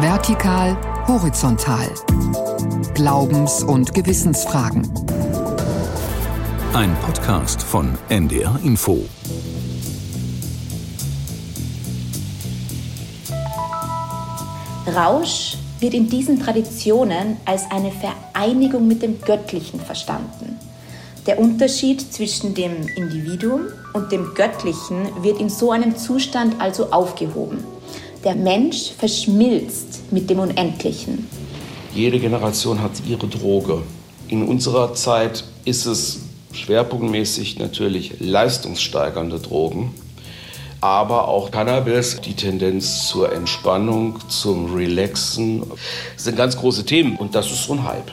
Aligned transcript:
Vertikal, 0.00 0.76
horizontal. 1.06 1.88
Glaubens- 2.94 3.62
und 3.62 3.94
Gewissensfragen. 3.94 4.92
Ein 6.72 6.96
Podcast 6.96 7.62
von 7.62 7.96
NDR 8.08 8.58
Info. 8.64 9.04
Rausch 14.96 15.56
wird 15.78 15.94
in 15.94 16.08
diesen 16.08 16.40
Traditionen 16.40 17.36
als 17.44 17.70
eine 17.70 17.92
Vereinigung 17.92 18.88
mit 18.88 19.00
dem 19.00 19.20
Göttlichen 19.20 19.78
verstanden. 19.78 20.58
Der 21.28 21.38
Unterschied 21.38 22.12
zwischen 22.12 22.54
dem 22.54 22.88
Individuum 22.96 23.66
und 23.92 24.10
dem 24.10 24.34
Göttlichen 24.34 25.22
wird 25.22 25.38
in 25.38 25.48
so 25.48 25.70
einem 25.70 25.96
Zustand 25.96 26.60
also 26.60 26.90
aufgehoben. 26.90 27.73
Der 28.24 28.34
Mensch 28.34 28.90
verschmilzt 28.96 30.10
mit 30.10 30.30
dem 30.30 30.38
Unendlichen. 30.38 31.28
Jede 31.94 32.18
Generation 32.18 32.80
hat 32.80 32.92
ihre 33.06 33.28
Droge. 33.28 33.82
In 34.28 34.48
unserer 34.48 34.94
Zeit 34.94 35.44
ist 35.66 35.84
es 35.84 36.20
schwerpunktmäßig 36.52 37.58
natürlich 37.58 38.20
leistungssteigernde 38.20 39.40
Drogen, 39.40 39.92
aber 40.80 41.28
auch 41.28 41.50
Cannabis, 41.50 42.18
die 42.22 42.34
Tendenz 42.34 43.08
zur 43.08 43.30
Entspannung, 43.30 44.18
zum 44.28 44.74
Relaxen, 44.74 45.62
das 46.14 46.24
sind 46.24 46.36
ganz 46.36 46.56
große 46.56 46.86
Themen 46.86 47.16
und 47.16 47.34
das 47.34 47.50
ist 47.50 47.64
so 47.64 47.74
ein 47.74 47.84
Hype. 47.84 48.10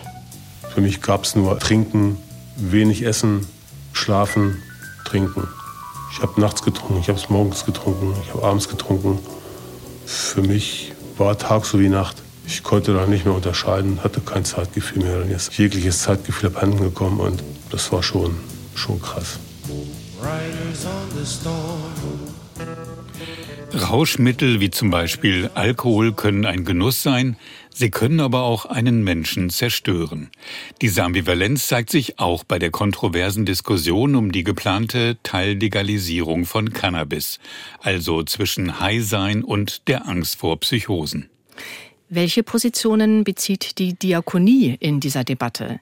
Für 0.74 0.82
mich 0.82 1.02
gab 1.02 1.24
es 1.24 1.38
nur 1.38 1.58
Trinken, 1.58 2.18
wenig 2.58 3.04
Essen, 3.04 3.48
Schlafen, 3.94 4.62
Trinken. 5.06 5.48
Ich 6.12 6.22
habe 6.22 6.42
nachts 6.42 6.64
getrunken, 6.64 7.00
ich 7.00 7.08
habe 7.08 7.18
es 7.18 7.30
morgens 7.30 7.66
getrunken, 7.66 8.14
ich 8.22 8.34
habe 8.34 8.44
abends 8.44 8.68
getrunken. 8.68 9.20
Für 10.12 10.42
mich 10.42 10.92
war 11.18 11.38
Tag 11.38 11.66
so 11.66 11.80
wie 11.80 11.88
Nacht. 11.88 12.18
Ich 12.46 12.64
konnte 12.64 12.94
da 12.94 13.06
nicht 13.06 13.26
mehr 13.26 13.34
unterscheiden, 13.34 14.04
hatte 14.04 14.20
kein 14.20 14.44
Zeitgefühl 14.44 15.04
mehr. 15.04 15.20
Dann 15.20 15.32
ist 15.32 15.58
jegliches 15.58 16.02
Zeitgefühl 16.02 16.50
abhanden 16.50 16.80
gekommen 16.80 17.22
und 17.22 17.42
das 17.70 17.92
war 17.94 18.04
schon, 18.04 18.36
schon 18.76 19.02
krass. 19.02 19.40
Rauschmittel 23.74 24.60
wie 24.60 24.70
zum 24.70 24.90
Beispiel 24.90 25.50
Alkohol 25.54 26.14
können 26.14 26.46
ein 26.46 26.66
Genuss 26.66 27.04
sein, 27.04 27.38
sie 27.74 27.90
können 27.90 28.20
aber 28.20 28.44
auch 28.44 28.66
einen 28.66 29.04
Menschen 29.04 29.50
zerstören. 29.50 30.30
Diese 30.82 31.04
Ambivalenz 31.04 31.68
zeigt 31.68 31.90
sich 31.90 32.20
auch 32.20 32.44
bei 32.44 32.60
der 32.60 32.70
kontroversen 32.70 33.46
Diskussion 33.46 34.16
um 34.16 34.32
die 34.32 34.44
geplante 34.44 35.18
Teillegalisierung 35.24 36.46
von 36.46 36.74
Cannabis, 36.74 37.40
also 37.80 38.24
zwischen 38.24 38.80
High-Sein 38.82 39.44
und 39.44 39.88
der 39.88 40.08
Angst 40.08 40.36
vor 40.36 40.60
Psychosen. 40.60 41.30
Welche 42.10 42.44
Positionen 42.44 43.24
bezieht 43.24 43.78
die 43.80 43.94
Diakonie 43.94 44.76
in 44.82 45.00
dieser 45.00 45.24
Debatte? 45.24 45.80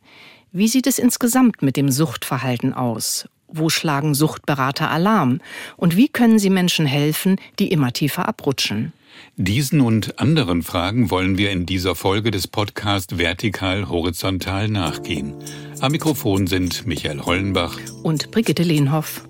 Wie 0.51 0.67
sieht 0.67 0.85
es 0.85 0.99
insgesamt 0.99 1.63
mit 1.63 1.75
dem 1.75 1.89
Suchtverhalten 1.89 2.73
aus? 2.73 3.27
Wo 3.51 3.69
schlagen 3.69 4.13
Suchtberater 4.13 4.91
Alarm? 4.91 5.41
Und 5.75 5.97
wie 5.97 6.07
können 6.07 6.37
sie 6.37 6.51
Menschen 6.51 6.85
helfen, 6.85 7.37
die 7.57 7.71
immer 7.71 7.91
tiefer 7.93 8.27
abrutschen? 8.27 8.93
Diesen 9.37 9.81
und 9.81 10.19
anderen 10.19 10.61
Fragen 10.61 11.09
wollen 11.09 11.37
wir 11.37 11.49
in 11.49 11.65
dieser 11.65 11.95
Folge 11.95 12.29
des 12.29 12.47
Podcasts 12.47 13.17
Vertikal 13.17 13.89
Horizontal 13.89 14.67
nachgehen. 14.67 15.33
Am 15.81 15.91
Mikrofon 15.91 16.45
sind 16.45 16.85
Michael 16.85 17.21
Hollenbach 17.21 17.79
und 18.03 18.29
Brigitte 18.31 18.63
Lehnhoff. 18.63 19.23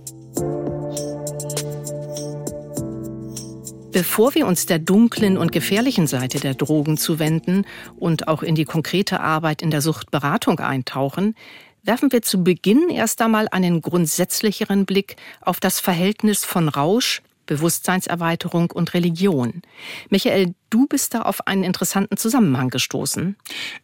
Bevor 3.92 4.36
wir 4.36 4.46
uns 4.46 4.68
der 4.68 4.78
dunklen 4.80 5.38
und 5.38 5.52
gefährlichen 5.52 6.06
Seite 6.06 6.40
der 6.40 6.54
Drogen 6.54 6.98
zuwenden 6.98 7.66
und 7.98 8.28
auch 8.28 8.44
in 8.44 8.54
die 8.54 8.66
konkrete 8.66 9.20
Arbeit 9.20 9.62
in 9.64 9.72
der 9.72 9.82
Suchtberatung 9.82 10.60
eintauchen, 10.60 11.36
werfen 11.84 12.12
wir 12.12 12.22
zu 12.22 12.44
Beginn 12.44 12.90
erst 12.90 13.22
einmal 13.22 13.48
einen 13.50 13.82
grundsätzlicheren 13.82 14.86
Blick 14.86 15.16
auf 15.42 15.60
das 15.60 15.80
Verhältnis 15.80 16.46
von 16.46 16.70
Rausch, 16.70 17.22
Bewusstseinserweiterung 17.46 18.70
und 18.70 18.94
Religion. 18.94 19.64
Michael, 20.10 20.54
du 20.70 20.86
bist 20.86 21.16
da 21.16 21.24
auf 21.24 21.48
einen 21.48 21.64
interessanten 21.64 22.16
Zusammenhang 22.16 22.70
gestoßen. 22.70 23.38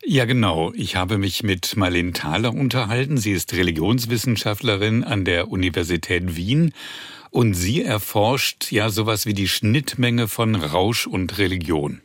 Ja, 0.06 0.26
genau. 0.26 0.72
Ich 0.76 0.96
habe 0.96 1.18
mich 1.18 1.42
mit 1.42 1.76
Marlene 1.76 2.14
Thaler 2.14 2.54
unterhalten. 2.54 3.18
Sie 3.18 3.32
ist 3.32 3.54
Religionswissenschaftlerin 3.54 5.04
an 5.04 5.26
der 5.26 5.50
Universität 5.50 6.36
Wien 6.36 6.74
und 7.32 7.56
sie 7.56 7.82
erforscht 7.82 8.72
ja 8.72 8.90
sowas 8.90 9.26
wie 9.26 9.34
die 9.34 9.48
Schnittmenge 9.48 10.28
von 10.28 10.56
Rausch 10.56 11.08
und 11.08 11.40
Religion. 11.40 12.02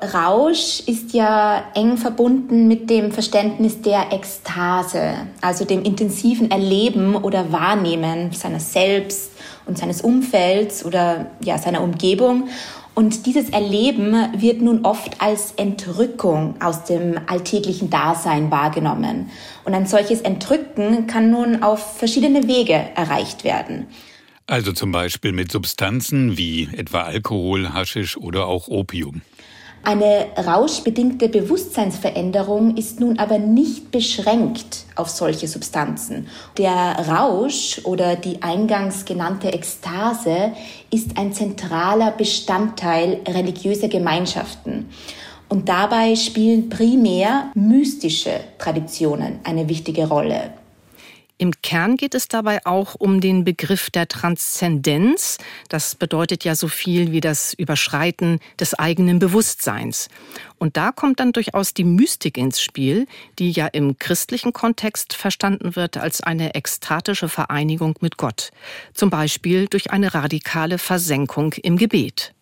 Rausch 0.00 0.80
ist 0.86 1.14
ja 1.14 1.64
eng 1.74 1.96
verbunden 1.96 2.68
mit 2.68 2.90
dem 2.90 3.12
Verständnis 3.12 3.80
der 3.80 4.12
Ekstase, 4.12 5.14
also 5.40 5.64
dem 5.64 5.82
intensiven 5.82 6.50
Erleben 6.50 7.16
oder 7.16 7.50
Wahrnehmen 7.50 8.30
seiner 8.32 8.60
selbst 8.60 9.30
und 9.64 9.78
seines 9.78 10.02
Umfelds 10.02 10.84
oder 10.84 11.30
ja, 11.40 11.56
seiner 11.56 11.82
Umgebung. 11.82 12.48
Und 12.94 13.26
dieses 13.26 13.50
Erleben 13.50 14.14
wird 14.36 14.60
nun 14.60 14.84
oft 14.84 15.20
als 15.20 15.52
Entrückung 15.52 16.54
aus 16.60 16.84
dem 16.84 17.18
alltäglichen 17.26 17.90
Dasein 17.90 18.50
wahrgenommen. 18.50 19.30
Und 19.64 19.74
ein 19.74 19.86
solches 19.86 20.20
Entrücken 20.20 21.06
kann 21.06 21.30
nun 21.30 21.62
auf 21.62 21.98
verschiedene 21.98 22.46
Wege 22.46 22.74
erreicht 22.94 23.44
werden. 23.44 23.86
Also 24.46 24.72
zum 24.72 24.92
Beispiel 24.92 25.32
mit 25.32 25.50
Substanzen 25.50 26.38
wie 26.38 26.68
etwa 26.72 27.02
Alkohol, 27.02 27.72
Haschisch 27.72 28.16
oder 28.16 28.46
auch 28.46 28.68
Opium. 28.68 29.22
Eine 29.82 30.26
rauschbedingte 30.36 31.28
Bewusstseinsveränderung 31.28 32.76
ist 32.76 32.98
nun 32.98 33.18
aber 33.20 33.38
nicht 33.38 33.92
beschränkt 33.92 34.84
auf 34.96 35.08
solche 35.08 35.46
Substanzen. 35.46 36.26
Der 36.58 36.96
Rausch 37.08 37.80
oder 37.84 38.16
die 38.16 38.42
eingangs 38.42 39.04
genannte 39.04 39.52
Ekstase 39.52 40.52
ist 40.90 41.16
ein 41.16 41.32
zentraler 41.32 42.10
Bestandteil 42.10 43.20
religiöser 43.28 43.88
Gemeinschaften. 43.88 44.88
Und 45.48 45.68
dabei 45.68 46.16
spielen 46.16 46.68
primär 46.68 47.50
mystische 47.54 48.40
Traditionen 48.58 49.38
eine 49.44 49.68
wichtige 49.68 50.08
Rolle. 50.08 50.50
Im 51.38 51.52
Kern 51.60 51.98
geht 51.98 52.14
es 52.14 52.28
dabei 52.28 52.64
auch 52.64 52.94
um 52.94 53.20
den 53.20 53.44
Begriff 53.44 53.90
der 53.90 54.08
Transzendenz. 54.08 55.36
Das 55.68 55.94
bedeutet 55.94 56.44
ja 56.44 56.54
so 56.54 56.66
viel 56.66 57.12
wie 57.12 57.20
das 57.20 57.52
Überschreiten 57.52 58.40
des 58.58 58.72
eigenen 58.72 59.18
Bewusstseins. 59.18 60.08
Und 60.58 60.78
da 60.78 60.92
kommt 60.92 61.20
dann 61.20 61.32
durchaus 61.32 61.74
die 61.74 61.84
Mystik 61.84 62.38
ins 62.38 62.62
Spiel, 62.62 63.06
die 63.38 63.50
ja 63.50 63.66
im 63.66 63.98
christlichen 63.98 64.54
Kontext 64.54 65.12
verstanden 65.12 65.76
wird 65.76 65.98
als 65.98 66.22
eine 66.22 66.54
ekstatische 66.54 67.28
Vereinigung 67.28 67.96
mit 68.00 68.16
Gott. 68.16 68.50
Zum 68.94 69.10
Beispiel 69.10 69.66
durch 69.66 69.90
eine 69.90 70.14
radikale 70.14 70.78
Versenkung 70.78 71.52
im 71.62 71.76
Gebet. 71.76 72.32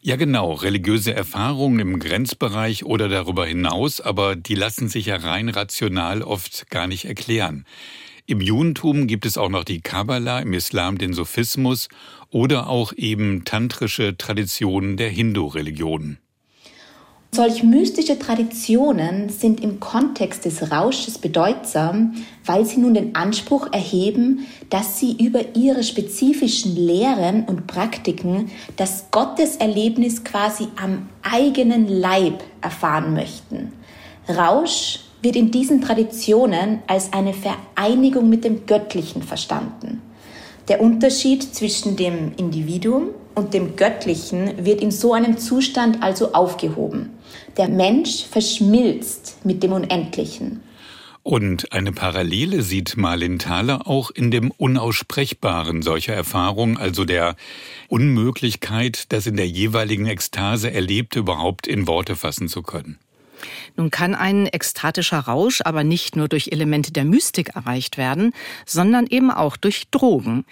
Ja, 0.00 0.14
genau. 0.14 0.52
Religiöse 0.52 1.12
Erfahrungen 1.12 1.80
im 1.80 1.98
Grenzbereich 1.98 2.84
oder 2.84 3.08
darüber 3.08 3.46
hinaus, 3.46 4.00
aber 4.00 4.36
die 4.36 4.54
lassen 4.54 4.88
sich 4.88 5.06
ja 5.06 5.16
rein 5.16 5.48
rational 5.48 6.22
oft 6.22 6.70
gar 6.70 6.86
nicht 6.86 7.06
erklären. 7.06 7.64
Im 8.26 8.40
Judentum 8.40 9.06
gibt 9.06 9.26
es 9.26 9.36
auch 9.36 9.50
noch 9.50 9.64
die 9.64 9.82
Kabbala, 9.82 10.38
im 10.38 10.54
Islam 10.54 10.96
den 10.96 11.12
Sophismus 11.12 11.88
oder 12.30 12.70
auch 12.70 12.94
eben 12.94 13.44
tantrische 13.44 14.16
Traditionen 14.16 14.96
der 14.96 15.10
Hindu-Religionen. 15.10 16.16
Solch 17.32 17.62
mystische 17.62 18.18
Traditionen 18.18 19.28
sind 19.28 19.62
im 19.62 19.78
Kontext 19.78 20.46
des 20.46 20.70
Rausches 20.70 21.18
bedeutsam, 21.18 22.14
weil 22.46 22.64
sie 22.64 22.78
nun 22.78 22.94
den 22.94 23.14
Anspruch 23.14 23.70
erheben, 23.72 24.46
dass 24.70 24.98
sie 24.98 25.22
über 25.22 25.54
ihre 25.54 25.82
spezifischen 25.82 26.76
Lehren 26.76 27.44
und 27.44 27.66
Praktiken 27.66 28.50
das 28.76 29.10
Gotteserlebnis 29.10 30.24
quasi 30.24 30.68
am 30.76 31.10
eigenen 31.22 31.88
Leib 31.88 32.42
erfahren 32.62 33.12
möchten. 33.12 33.72
Rausch 34.28 35.00
wird 35.24 35.36
in 35.36 35.50
diesen 35.50 35.80
Traditionen 35.80 36.80
als 36.86 37.12
eine 37.12 37.34
Vereinigung 37.34 38.28
mit 38.28 38.44
dem 38.44 38.66
Göttlichen 38.66 39.22
verstanden. 39.22 40.02
Der 40.68 40.80
Unterschied 40.80 41.42
zwischen 41.42 41.96
dem 41.96 42.32
Individuum 42.36 43.08
und 43.34 43.52
dem 43.52 43.76
Göttlichen 43.76 44.64
wird 44.64 44.80
in 44.80 44.90
so 44.90 45.12
einem 45.12 45.36
Zustand 45.38 46.02
also 46.02 46.32
aufgehoben. 46.32 47.10
Der 47.56 47.68
Mensch 47.68 48.24
verschmilzt 48.24 49.38
mit 49.44 49.62
dem 49.62 49.72
Unendlichen. 49.72 50.62
Und 51.22 51.72
eine 51.72 51.92
Parallele 51.92 52.60
sieht 52.60 52.98
Marlin 52.98 53.38
Thaler 53.38 53.86
auch 53.88 54.10
in 54.10 54.30
dem 54.30 54.50
Unaussprechbaren 54.50 55.80
solcher 55.80 56.12
Erfahrungen, 56.12 56.76
also 56.76 57.06
der 57.06 57.36
Unmöglichkeit, 57.88 59.06
das 59.10 59.26
in 59.26 59.36
der 59.36 59.48
jeweiligen 59.48 60.06
Ekstase 60.06 60.70
Erlebte 60.70 61.20
überhaupt 61.20 61.66
in 61.66 61.86
Worte 61.86 62.14
fassen 62.14 62.48
zu 62.48 62.62
können. 62.62 62.98
Nun 63.76 63.90
kann 63.90 64.14
ein 64.14 64.46
ekstatischer 64.46 65.20
Rausch 65.20 65.60
aber 65.64 65.84
nicht 65.84 66.16
nur 66.16 66.28
durch 66.28 66.48
Elemente 66.52 66.92
der 66.92 67.04
Mystik 67.04 67.54
erreicht 67.54 67.98
werden, 67.98 68.32
sondern 68.66 69.06
eben 69.06 69.30
auch 69.30 69.56
durch 69.56 69.88
Drogen. 69.90 70.44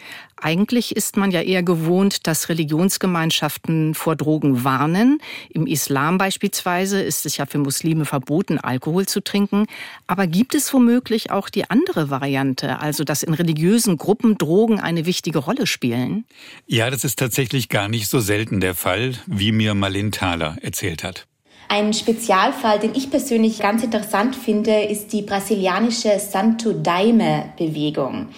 Eigentlich 0.42 0.96
ist 0.96 1.16
man 1.16 1.30
ja 1.30 1.40
eher 1.40 1.62
gewohnt, 1.62 2.26
dass 2.26 2.48
Religionsgemeinschaften 2.48 3.94
vor 3.94 4.16
Drogen 4.16 4.64
warnen. 4.64 5.20
Im 5.50 5.68
Islam 5.68 6.18
beispielsweise 6.18 7.00
ist 7.00 7.26
es 7.26 7.36
ja 7.36 7.46
für 7.46 7.58
Muslime 7.58 8.04
verboten, 8.04 8.58
Alkohol 8.58 9.06
zu 9.06 9.22
trinken. 9.22 9.66
Aber 10.08 10.26
gibt 10.26 10.56
es 10.56 10.74
womöglich 10.74 11.30
auch 11.30 11.48
die 11.48 11.70
andere 11.70 12.10
Variante, 12.10 12.80
also 12.80 13.04
dass 13.04 13.22
in 13.22 13.34
religiösen 13.34 13.98
Gruppen 13.98 14.36
Drogen 14.36 14.80
eine 14.80 15.06
wichtige 15.06 15.38
Rolle 15.38 15.68
spielen? 15.68 16.24
Ja, 16.66 16.90
das 16.90 17.04
ist 17.04 17.20
tatsächlich 17.20 17.68
gar 17.68 17.88
nicht 17.88 18.08
so 18.08 18.18
selten 18.18 18.58
der 18.58 18.74
Fall, 18.74 19.14
wie 19.26 19.52
mir 19.52 19.74
Malin 19.74 20.10
Thaler 20.10 20.56
erzählt 20.60 21.04
hat. 21.04 21.28
Ein 21.74 21.94
Spezialfall, 21.94 22.80
den 22.80 22.94
ich 22.94 23.10
persönlich 23.10 23.58
ganz 23.58 23.82
interessant 23.82 24.36
finde, 24.36 24.82
ist 24.82 25.10
die 25.10 25.22
brasilianische 25.22 26.18
Santo 26.18 26.74
Daime-Bewegung. 26.74 28.28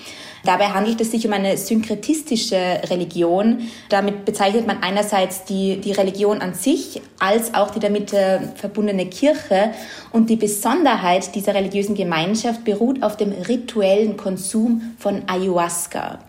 Dabei 0.45 0.67
handelt 0.67 1.01
es 1.01 1.11
sich 1.11 1.27
um 1.27 1.33
eine 1.33 1.57
synkretistische 1.57 2.55
Religion. 2.89 3.69
Damit 3.89 4.25
bezeichnet 4.25 4.69
man 4.69 4.85
einerseits 4.85 5.43
die, 5.47 5.81
die 5.81 5.91
Religion 5.91 6.43
an 6.43 6.55
sich 6.55 7.03
als 7.19 7.55
auch 7.55 7.73
die 7.73 7.81
damit 7.81 8.13
äh, 8.13 8.39
verbundene 8.55 9.07
Kirche. 9.07 9.73
Und 10.13 10.31
die 10.31 10.37
Besonderheit 10.37 11.35
dieser 11.35 11.57
religiösen 11.57 11.97
Gemeinschaft 11.97 12.65
beruht 12.65 13.03
auf 13.03 13.17
dem 13.17 13.33
rituellen 13.33 14.17
Konsum 14.17 14.95
von 14.97 15.23
Ayahuasca. 15.27 16.21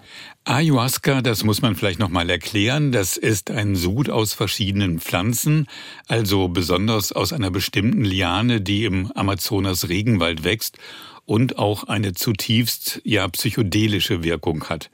Ayahuasca, 0.48 1.24
das 1.24 1.44
muss 1.44 1.64
man 1.64 1.76
vielleicht 1.76 1.98
noch 1.98 2.10
mal 2.10 2.30
erklären, 2.30 2.92
das 2.92 3.18
ist 3.18 3.50
ein 3.50 3.76
Sud 3.76 4.12
aus 4.12 4.34
verschiedenen 4.34 5.00
Pflanzen, 5.00 5.66
also 6.08 6.50
besonders 6.50 7.12
aus 7.12 7.34
einer 7.34 7.50
bestimmten 7.50 8.06
Liane, 8.06 8.62
die 8.62 8.86
im 8.86 9.12
Amazonas 9.14 9.90
Regenwald 9.90 10.44
wächst 10.44 10.78
und 11.26 11.58
auch 11.58 11.86
eine 11.86 12.14
zutiefst 12.14 13.02
ja 13.04 13.28
psychedelische 13.28 14.24
Wirkung 14.24 14.66
hat. 14.66 14.92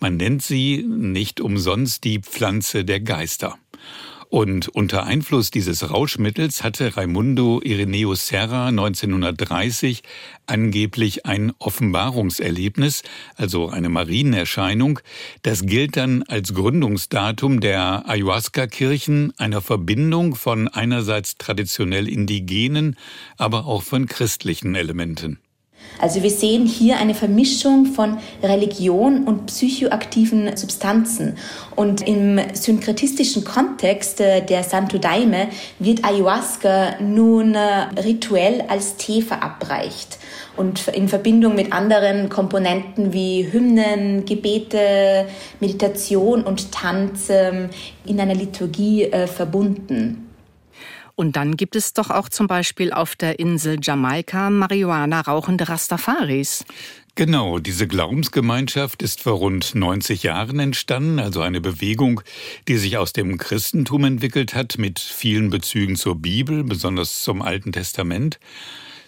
Man 0.00 0.16
nennt 0.16 0.42
sie 0.42 0.82
nicht 0.88 1.38
umsonst 1.38 2.04
die 2.04 2.20
Pflanze 2.20 2.86
der 2.86 3.00
Geister. 3.00 3.58
Und 4.34 4.66
unter 4.66 5.04
Einfluss 5.06 5.52
dieses 5.52 5.88
Rauschmittels 5.92 6.64
hatte 6.64 6.96
Raimundo 6.96 7.60
Ireneo 7.62 8.16
Serra 8.16 8.66
1930 8.66 10.02
angeblich 10.46 11.24
ein 11.24 11.52
Offenbarungserlebnis, 11.60 13.04
also 13.36 13.68
eine 13.68 13.90
Marienerscheinung. 13.90 14.98
Das 15.42 15.64
gilt 15.66 15.96
dann 15.96 16.24
als 16.24 16.52
Gründungsdatum 16.52 17.60
der 17.60 18.08
Ayahuasca-Kirchen, 18.08 19.32
einer 19.38 19.60
Verbindung 19.60 20.34
von 20.34 20.66
einerseits 20.66 21.38
traditionell 21.38 22.08
indigenen, 22.08 22.96
aber 23.36 23.66
auch 23.66 23.84
von 23.84 24.06
christlichen 24.06 24.74
Elementen. 24.74 25.38
Also 25.98 26.22
wir 26.22 26.30
sehen 26.30 26.66
hier 26.66 26.98
eine 26.98 27.14
Vermischung 27.14 27.86
von 27.86 28.18
Religion 28.42 29.24
und 29.24 29.46
psychoaktiven 29.46 30.56
Substanzen. 30.56 31.36
Und 31.76 32.06
im 32.06 32.40
synkretistischen 32.52 33.44
Kontext 33.44 34.20
äh, 34.20 34.44
der 34.44 34.64
Santo 34.64 34.98
Daime 34.98 35.48
wird 35.78 36.04
Ayahuasca 36.04 37.00
nun 37.00 37.54
äh, 37.54 38.00
rituell 38.00 38.64
als 38.68 38.96
Tee 38.96 39.22
verabreicht 39.22 40.18
und 40.56 40.88
in 40.88 41.08
Verbindung 41.08 41.54
mit 41.54 41.72
anderen 41.72 42.28
Komponenten 42.28 43.12
wie 43.12 43.50
Hymnen, 43.50 44.24
Gebete, 44.24 45.26
Meditation 45.60 46.44
und 46.44 46.72
Tanz 46.72 47.28
ähm, 47.30 47.70
in 48.04 48.20
einer 48.20 48.34
Liturgie 48.34 49.04
äh, 49.04 49.26
verbunden. 49.26 50.33
Und 51.16 51.36
dann 51.36 51.56
gibt 51.56 51.76
es 51.76 51.92
doch 51.92 52.10
auch 52.10 52.28
zum 52.28 52.46
Beispiel 52.46 52.92
auf 52.92 53.14
der 53.14 53.38
Insel 53.38 53.78
Jamaika 53.80 54.50
Marihuana 54.50 55.20
rauchende 55.20 55.68
Rastafaris. 55.68 56.64
Genau, 57.16 57.60
diese 57.60 57.86
Glaubensgemeinschaft 57.86 59.00
ist 59.00 59.22
vor 59.22 59.34
rund 59.34 59.76
90 59.76 60.24
Jahren 60.24 60.58
entstanden, 60.58 61.20
also 61.20 61.42
eine 61.42 61.60
Bewegung, 61.60 62.22
die 62.66 62.76
sich 62.76 62.96
aus 62.96 63.12
dem 63.12 63.38
Christentum 63.38 64.04
entwickelt 64.04 64.56
hat, 64.56 64.78
mit 64.78 64.98
vielen 64.98 65.50
Bezügen 65.50 65.94
zur 65.94 66.16
Bibel, 66.16 66.64
besonders 66.64 67.22
zum 67.22 67.40
Alten 67.40 67.70
Testament. 67.70 68.40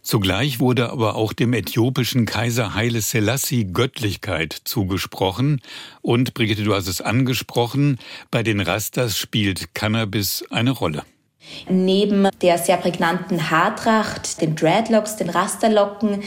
Zugleich 0.03 0.61
wurde 0.61 0.91
aber 0.91 1.17
auch 1.17 1.33
dem 1.33 1.53
äthiopischen 1.53 2.27
Kaiser 2.27 2.75
Haile 2.75 3.01
Selassie 3.01 3.65
Göttlichkeit 3.73 4.53
zugesprochen. 4.53 5.61
Und 6.01 6.33
Brigitte, 6.33 6.63
du 6.63 6.75
hast 6.75 6.87
es 6.87 7.01
angesprochen, 7.01 7.99
bei 8.31 8.45
den 8.45 8.61
Rastas 8.61 9.19
spielt 9.19 9.75
Cannabis 9.75 10.45
eine 10.49 10.71
Rolle. 10.71 11.03
Neben 11.69 12.29
der 12.43 12.59
sehr 12.59 12.77
prägnanten 12.77 13.51
Haartracht, 13.51 14.41
den 14.41 14.57
Dreadlocks, 14.57 15.17
den 15.17 15.31
Rasterlocken, 15.31 16.23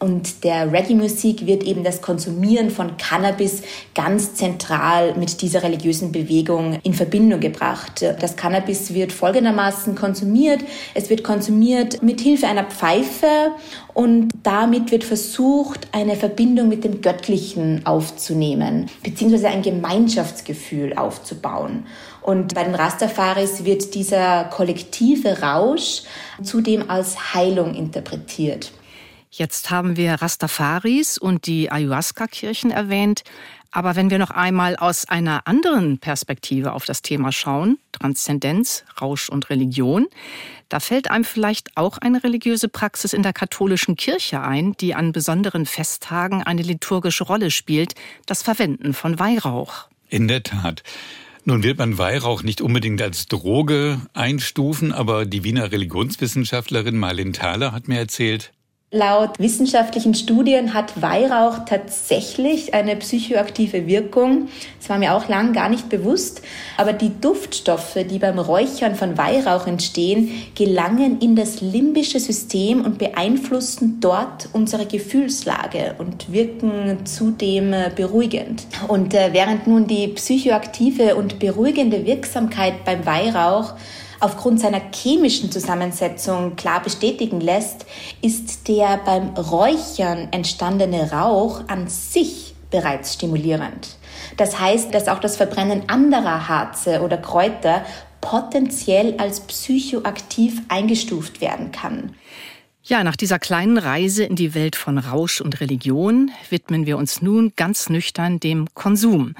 und 0.00 0.44
der 0.44 0.72
Reggae-Musik 0.72 1.46
wird 1.46 1.62
eben 1.62 1.84
das 1.84 2.02
Konsumieren 2.02 2.70
von 2.70 2.96
Cannabis 2.96 3.62
ganz 3.94 4.34
zentral 4.34 5.14
mit 5.14 5.40
dieser 5.40 5.62
religiösen 5.62 6.12
Bewegung 6.12 6.78
in 6.82 6.94
Verbindung 6.94 7.40
gebracht. 7.40 8.04
Das 8.20 8.36
Cannabis 8.36 8.92
wird 8.92 9.12
folgendermaßen 9.12 9.94
konsumiert. 9.94 10.60
Es 10.94 11.10
wird 11.10 11.22
konsumiert 11.22 12.02
mit 12.02 12.20
Hilfe 12.20 12.48
einer 12.48 12.64
Pfeife 12.64 13.52
und 13.92 14.30
damit 14.42 14.90
wird 14.90 15.04
versucht, 15.04 15.88
eine 15.92 16.16
Verbindung 16.16 16.68
mit 16.68 16.84
dem 16.84 17.00
Göttlichen 17.00 17.86
aufzunehmen, 17.86 18.90
beziehungsweise 19.02 19.48
ein 19.48 19.62
Gemeinschaftsgefühl 19.62 20.94
aufzubauen. 20.94 21.86
Und 22.20 22.54
bei 22.54 22.64
den 22.64 22.74
Rastafaris 22.74 23.64
wird 23.64 23.94
dieser 23.94 24.44
kollektive 24.44 25.40
Rausch 25.40 26.02
zudem 26.42 26.90
als 26.90 27.34
Heilung 27.34 27.74
interpretiert. 27.74 28.72
Jetzt 29.36 29.72
haben 29.72 29.96
wir 29.96 30.14
Rastafaris 30.14 31.18
und 31.18 31.46
die 31.46 31.68
Ayahuasca-Kirchen 31.72 32.70
erwähnt. 32.70 33.24
Aber 33.72 33.96
wenn 33.96 34.08
wir 34.08 34.18
noch 34.18 34.30
einmal 34.30 34.76
aus 34.76 35.08
einer 35.08 35.48
anderen 35.48 35.98
Perspektive 35.98 36.72
auf 36.72 36.84
das 36.84 37.02
Thema 37.02 37.32
schauen, 37.32 37.78
Transzendenz, 37.90 38.84
Rausch 39.00 39.28
und 39.28 39.50
Religion, 39.50 40.06
da 40.68 40.78
fällt 40.78 41.10
einem 41.10 41.24
vielleicht 41.24 41.76
auch 41.76 41.98
eine 41.98 42.22
religiöse 42.22 42.68
Praxis 42.68 43.12
in 43.12 43.24
der 43.24 43.32
katholischen 43.32 43.96
Kirche 43.96 44.40
ein, 44.40 44.74
die 44.74 44.94
an 44.94 45.10
besonderen 45.10 45.66
Festtagen 45.66 46.44
eine 46.44 46.62
liturgische 46.62 47.24
Rolle 47.24 47.50
spielt, 47.50 47.96
das 48.26 48.44
Verwenden 48.44 48.94
von 48.94 49.18
Weihrauch. 49.18 49.88
In 50.08 50.28
der 50.28 50.44
Tat. 50.44 50.84
Nun 51.44 51.64
wird 51.64 51.78
man 51.78 51.98
Weihrauch 51.98 52.44
nicht 52.44 52.60
unbedingt 52.60 53.02
als 53.02 53.26
Droge 53.26 54.00
einstufen, 54.12 54.92
aber 54.92 55.26
die 55.26 55.42
Wiener 55.42 55.72
Religionswissenschaftlerin 55.72 56.96
Marlin 56.96 57.32
Thaler 57.32 57.72
hat 57.72 57.88
mir 57.88 57.98
erzählt, 57.98 58.52
Laut 58.94 59.40
wissenschaftlichen 59.40 60.14
Studien 60.14 60.72
hat 60.72 61.02
Weihrauch 61.02 61.64
tatsächlich 61.66 62.74
eine 62.74 62.94
psychoaktive 62.94 63.88
Wirkung. 63.88 64.46
Das 64.78 64.88
war 64.88 64.98
mir 64.98 65.14
auch 65.14 65.28
lang 65.28 65.52
gar 65.52 65.68
nicht 65.68 65.88
bewusst. 65.88 66.42
Aber 66.76 66.92
die 66.92 67.10
Duftstoffe, 67.20 67.98
die 68.08 68.20
beim 68.20 68.38
Räuchern 68.38 68.94
von 68.94 69.18
Weihrauch 69.18 69.66
entstehen, 69.66 70.30
gelangen 70.54 71.18
in 71.18 71.34
das 71.34 71.60
limbische 71.60 72.20
System 72.20 72.84
und 72.84 72.98
beeinflussen 72.98 73.98
dort 73.98 74.48
unsere 74.52 74.86
Gefühlslage 74.86 75.96
und 75.98 76.32
wirken 76.32 77.04
zudem 77.04 77.72
äh, 77.72 77.90
beruhigend. 77.92 78.64
Und 78.86 79.12
äh, 79.12 79.30
während 79.32 79.66
nun 79.66 79.88
die 79.88 80.06
psychoaktive 80.06 81.16
und 81.16 81.40
beruhigende 81.40 82.06
Wirksamkeit 82.06 82.84
beim 82.84 83.04
Weihrauch 83.04 83.74
aufgrund 84.24 84.58
seiner 84.58 84.80
chemischen 84.92 85.52
Zusammensetzung 85.52 86.56
klar 86.56 86.82
bestätigen 86.82 87.40
lässt, 87.40 87.84
ist 88.22 88.68
der 88.68 88.98
beim 89.04 89.34
Räuchern 89.36 90.28
entstandene 90.30 91.12
Rauch 91.12 91.60
an 91.68 91.88
sich 91.88 92.54
bereits 92.70 93.14
stimulierend. 93.14 93.98
Das 94.38 94.58
heißt, 94.58 94.94
dass 94.94 95.08
auch 95.08 95.18
das 95.18 95.36
Verbrennen 95.36 95.82
anderer 95.88 96.48
Harze 96.48 97.02
oder 97.02 97.18
Kräuter 97.18 97.84
potenziell 98.22 99.14
als 99.18 99.40
psychoaktiv 99.40 100.62
eingestuft 100.68 101.42
werden 101.42 101.70
kann. 101.70 102.14
Ja, 102.86 103.02
nach 103.02 103.16
dieser 103.16 103.38
kleinen 103.38 103.78
Reise 103.78 104.24
in 104.24 104.36
die 104.36 104.52
Welt 104.52 104.76
von 104.76 104.98
Rausch 104.98 105.40
und 105.40 105.58
Religion 105.62 106.30
widmen 106.50 106.84
wir 106.84 106.98
uns 106.98 107.22
nun 107.22 107.54
ganz 107.56 107.88
nüchtern 107.88 108.40
dem 108.40 108.66
Konsum, 108.74 109.36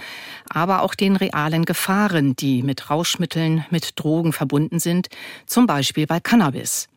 aber 0.49 0.81
auch 0.81 0.95
den 0.95 1.15
realen 1.15 1.67
Gefahren, 1.67 2.35
die 2.37 2.63
mit 2.63 2.89
Rauschmitteln, 2.89 3.67
mit 3.69 4.01
Drogen 4.01 4.33
verbunden 4.33 4.79
sind, 4.79 5.09
zum 5.45 5.67
Beispiel 5.67 6.07
bei 6.07 6.21
Cannabis. 6.21 6.89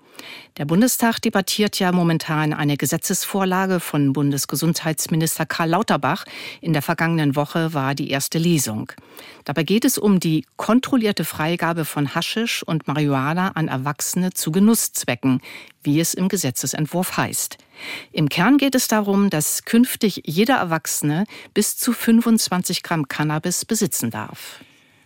Der 0.58 0.66
Bundestag 0.66 1.22
debattiert 1.22 1.78
ja 1.80 1.92
momentan 1.92 2.54
eine 2.54 2.78
Gesetzesvorlage 2.78 3.80
von 3.80 4.14
Bundesgesundheitsminister 4.14 5.46
Karl 5.46 5.70
Lauterbach. 5.70 6.26
In 6.62 6.74
der 6.74 6.82
vergangenen 6.82 7.36
Woche 7.36 7.74
war 7.74 7.94
die 7.94 8.10
erste 8.10 8.38
Lesung. 8.38 8.92
Dabei 9.46 9.64
geht 9.64 9.86
es 9.86 9.98
um 9.98 10.20
die 10.20 10.46
kontrollierte 10.56 11.26
Freigabe 11.26 11.86
von 11.86 12.16
Haschisch 12.16 12.64
und 12.64 12.88
Marihuana 12.88 13.50
an 13.50 13.68
Erwachsene 13.68 14.34
zu 14.34 14.52
Genusszwecken, 14.52 15.42
wie 15.84 16.00
es 16.00 16.14
im 16.14 16.28
Gesetzesentwurf 16.28 17.18
heißt. 17.18 17.58
Im 18.12 18.30
Kern 18.30 18.58
geht 18.58 18.76
es 18.76 18.88
darum, 18.88 19.30
dass 19.30 19.64
künftig 19.64 20.24
jeder 20.26 20.56
Erwachsene 20.56 21.26
bis 21.54 21.78
zu 21.78 21.94
25 21.94 22.84
Gramm 22.84 23.08
Cannabis 23.08 23.66
besitzen 23.66 24.10
darf. 24.10 24.62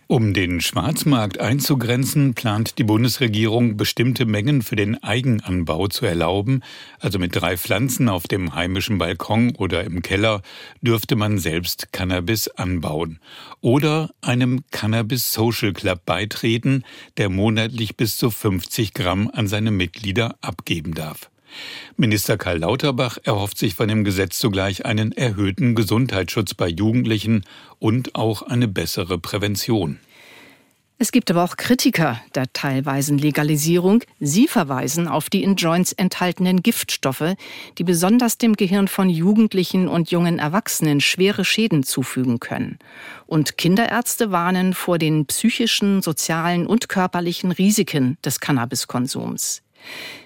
Um 0.08 0.34
den 0.34 0.60
Schwarzmarkt 0.60 1.38
einzugrenzen, 1.38 2.34
plant 2.34 2.76
die 2.78 2.84
Bundesregierung, 2.84 3.76
bestimmte 3.76 4.26
Mengen 4.26 4.62
für 4.62 4.76
den 4.76 5.02
Eigenanbau 5.02 5.88
zu 5.88 6.04
erlauben. 6.04 6.62
Also 6.98 7.18
mit 7.18 7.34
drei 7.34 7.56
Pflanzen 7.56 8.08
auf 8.08 8.26
dem 8.26 8.54
heimischen 8.54 8.98
Balkon 8.98 9.54
oder 9.56 9.84
im 9.84 10.02
Keller 10.02 10.42
dürfte 10.82 11.16
man 11.16 11.38
selbst 11.38 11.92
Cannabis 11.92 12.48
anbauen. 12.48 13.20
Oder 13.60 14.10
einem 14.20 14.64
Cannabis 14.70 15.32
Social 15.32 15.72
Club 15.72 16.04
beitreten, 16.04 16.84
der 17.16 17.28
monatlich 17.28 17.96
bis 17.96 18.16
zu 18.16 18.30
50 18.30 18.94
Gramm 18.94 19.30
an 19.32 19.46
seine 19.46 19.70
Mitglieder 19.70 20.36
abgeben 20.42 20.94
darf. 20.94 21.30
Minister 21.96 22.36
Karl 22.36 22.58
Lauterbach 22.58 23.18
erhofft 23.22 23.58
sich 23.58 23.74
von 23.74 23.88
dem 23.88 24.04
Gesetz 24.04 24.38
zugleich 24.38 24.84
einen 24.84 25.12
erhöhten 25.12 25.74
Gesundheitsschutz 25.74 26.54
bei 26.54 26.68
Jugendlichen 26.68 27.44
und 27.78 28.14
auch 28.14 28.42
eine 28.42 28.68
bessere 28.68 29.18
Prävention. 29.18 29.98
Es 31.02 31.10
gibt 31.10 31.32
aber 31.32 31.42
auch 31.42 31.56
Kritiker 31.56 32.20
der 32.36 32.52
teilweisen 32.52 33.18
Legalisierung. 33.18 34.04
Sie 34.20 34.46
verweisen 34.46 35.08
auf 35.08 35.30
die 35.30 35.42
in 35.42 35.56
Joints 35.56 35.90
enthaltenen 35.90 36.62
Giftstoffe, 36.62 37.34
die 37.76 37.82
besonders 37.82 38.38
dem 38.38 38.54
Gehirn 38.54 38.86
von 38.86 39.10
Jugendlichen 39.10 39.88
und 39.88 40.12
jungen 40.12 40.38
Erwachsenen 40.38 41.00
schwere 41.00 41.44
Schäden 41.44 41.82
zufügen 41.82 42.38
können. 42.38 42.78
Und 43.26 43.58
Kinderärzte 43.58 44.30
warnen 44.30 44.74
vor 44.74 44.98
den 44.98 45.26
psychischen, 45.26 46.02
sozialen 46.02 46.68
und 46.68 46.88
körperlichen 46.88 47.50
Risiken 47.50 48.16
des 48.24 48.38
Cannabiskonsums. 48.38 49.62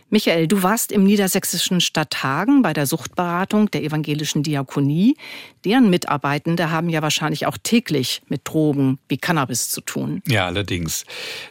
Michael, 0.09 0.47
du 0.47 0.63
warst 0.63 0.93
im 0.93 1.03
niedersächsischen 1.03 1.81
Stadthagen 1.81 2.63
bei 2.63 2.73
der 2.73 2.87
Suchtberatung 2.87 3.73
der 3.73 3.83
evangelischen 3.83 4.45
Diakonie. 4.45 5.17
Deren 5.65 5.91
Mitarbeitende 5.91 6.71
haben 6.71 6.89
ja 6.89 7.03
wahrscheinlich 7.03 7.45
auch 7.47 7.59
täglich 7.61 8.23
mit 8.29 8.43
Drogen 8.45 9.01
wie 9.09 9.17
Cannabis 9.17 9.69
zu 9.69 9.81
tun. 9.81 10.23
Ja, 10.29 10.47
allerdings. 10.47 11.07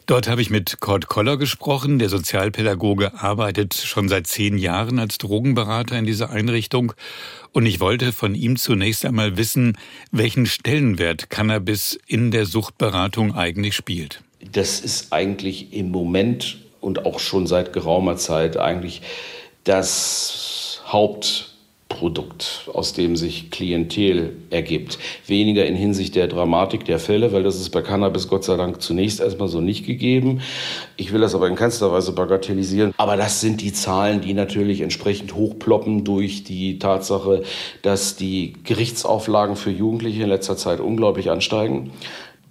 Dort 0.05 0.29
habe 0.29 0.41
ich 0.41 0.49
mit 0.49 0.79
Kurt 0.79 1.07
Koller 1.07 1.35
gesprochen. 1.35 1.99
Der 1.99 2.07
Sozialpädagoge 2.07 3.21
arbeitet 3.21 3.73
schon 3.73 4.07
seit 4.07 4.25
zehn 4.27 4.57
Jahren 4.57 4.99
als 4.99 5.17
Drogenberater 5.17 5.99
in 5.99 6.05
dieser 6.05 6.29
Einrichtung. 6.29 6.93
Und 7.51 7.65
ich 7.65 7.81
wollte 7.81 8.13
von 8.13 8.35
ihm 8.35 8.55
zunächst 8.55 9.03
einmal 9.03 9.35
wissen, 9.35 9.77
welchen 10.11 10.45
Stellenwert 10.45 11.29
Cannabis 11.29 11.99
in 12.07 12.31
der 12.31 12.45
Suchtberatung 12.45 13.35
eigentlich 13.35 13.75
spielt. 13.75 14.21
Das 14.53 14.79
ist 14.79 15.11
eigentlich 15.11 15.73
im 15.73 15.91
Moment 15.91 16.64
und 16.85 17.05
auch 17.05 17.19
schon 17.19 17.47
seit 17.47 17.73
geraumer 17.73 18.15
Zeit 18.15 18.57
eigentlich 18.57 19.01
das 19.63 20.81
Hauptprodukt, 20.85 22.69
aus 22.71 22.93
dem 22.93 23.15
sich 23.15 23.49
Klientel 23.49 24.35
ergibt. 24.51 24.99
Weniger 25.25 25.65
in 25.65 25.75
Hinsicht 25.75 26.13
der 26.13 26.27
Dramatik 26.27 26.85
der 26.85 26.99
Fälle, 26.99 27.33
weil 27.33 27.41
das 27.41 27.55
ist 27.55 27.71
bei 27.71 27.81
Cannabis 27.81 28.27
Gott 28.27 28.43
sei 28.43 28.55
Dank 28.55 28.83
zunächst 28.83 29.19
erstmal 29.19 29.47
so 29.47 29.61
nicht 29.61 29.87
gegeben. 29.87 30.41
Ich 30.95 31.11
will 31.11 31.21
das 31.21 31.33
aber 31.33 31.47
in 31.47 31.55
keinster 31.55 31.91
Weise 31.91 32.11
bagatellisieren. 32.11 32.93
Aber 32.97 33.17
das 33.17 33.41
sind 33.41 33.61
die 33.61 33.73
Zahlen, 33.73 34.21
die 34.21 34.35
natürlich 34.35 34.81
entsprechend 34.81 35.33
hochploppen 35.33 36.03
durch 36.03 36.43
die 36.43 36.77
Tatsache, 36.77 37.41
dass 37.81 38.15
die 38.15 38.53
Gerichtsauflagen 38.63 39.55
für 39.55 39.71
Jugendliche 39.71 40.21
in 40.21 40.29
letzter 40.29 40.55
Zeit 40.55 40.79
unglaublich 40.79 41.31
ansteigen 41.31 41.91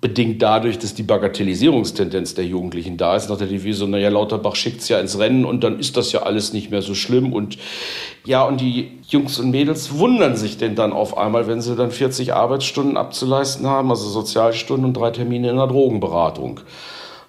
bedingt 0.05 0.41
dadurch, 0.43 0.79
dass 0.79 0.93
die 0.93 1.03
Bagatellisierungstendenz 1.03 2.35
der 2.35 2.45
Jugendlichen 2.45 2.99
da 2.99 3.17
ist, 3.17 3.31
nach 3.31 3.39
der 3.39 3.47
Devise, 3.47 3.89
naja, 3.89 4.11
Lauterbach 4.11 4.55
schickt 4.55 4.83
es 4.83 4.91
ja 4.91 5.01
ins 5.01 5.19
Rennen 5.19 5.47
und 5.47 5.65
dann 5.65 5.81
ist 5.81 5.97
das 5.97 6.13
ja 6.13 6.25
alles 6.25 6.53
nicht 6.53 6.71
mehr 6.71 6.83
so 6.83 6.95
schlimm. 6.95 7.33
Und 7.33 7.57
ja, 8.27 8.45
und 8.45 8.61
die 8.61 8.99
Jungs 9.09 9.39
und 9.39 9.51
Mädels 9.51 9.97
wundern 9.97 10.37
sich 10.37 10.59
denn 10.59 10.75
dann 10.75 10.93
auf 10.93 11.17
einmal, 11.17 11.47
wenn 11.47 11.63
sie 11.63 11.75
dann 11.75 11.91
40 11.91 12.35
Arbeitsstunden 12.35 12.99
abzuleisten 12.99 13.67
haben, 13.67 13.89
also 13.89 14.07
Sozialstunden 14.07 14.85
und 14.85 14.93
drei 14.93 15.11
Termine 15.11 15.49
in 15.49 15.57
der 15.57 15.69
Drogenberatung. 15.69 16.61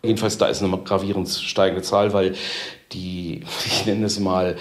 Jedenfalls, 0.04 0.38
da 0.38 0.48
ist 0.48 0.62
eine 0.62 0.78
gravierend 0.78 1.30
steigende 1.30 1.82
Zahl, 1.82 2.12
weil 2.12 2.34
die, 2.92 3.40
ich 3.66 3.86
nenne 3.86 4.06
es 4.06 4.20
mal, 4.20 4.58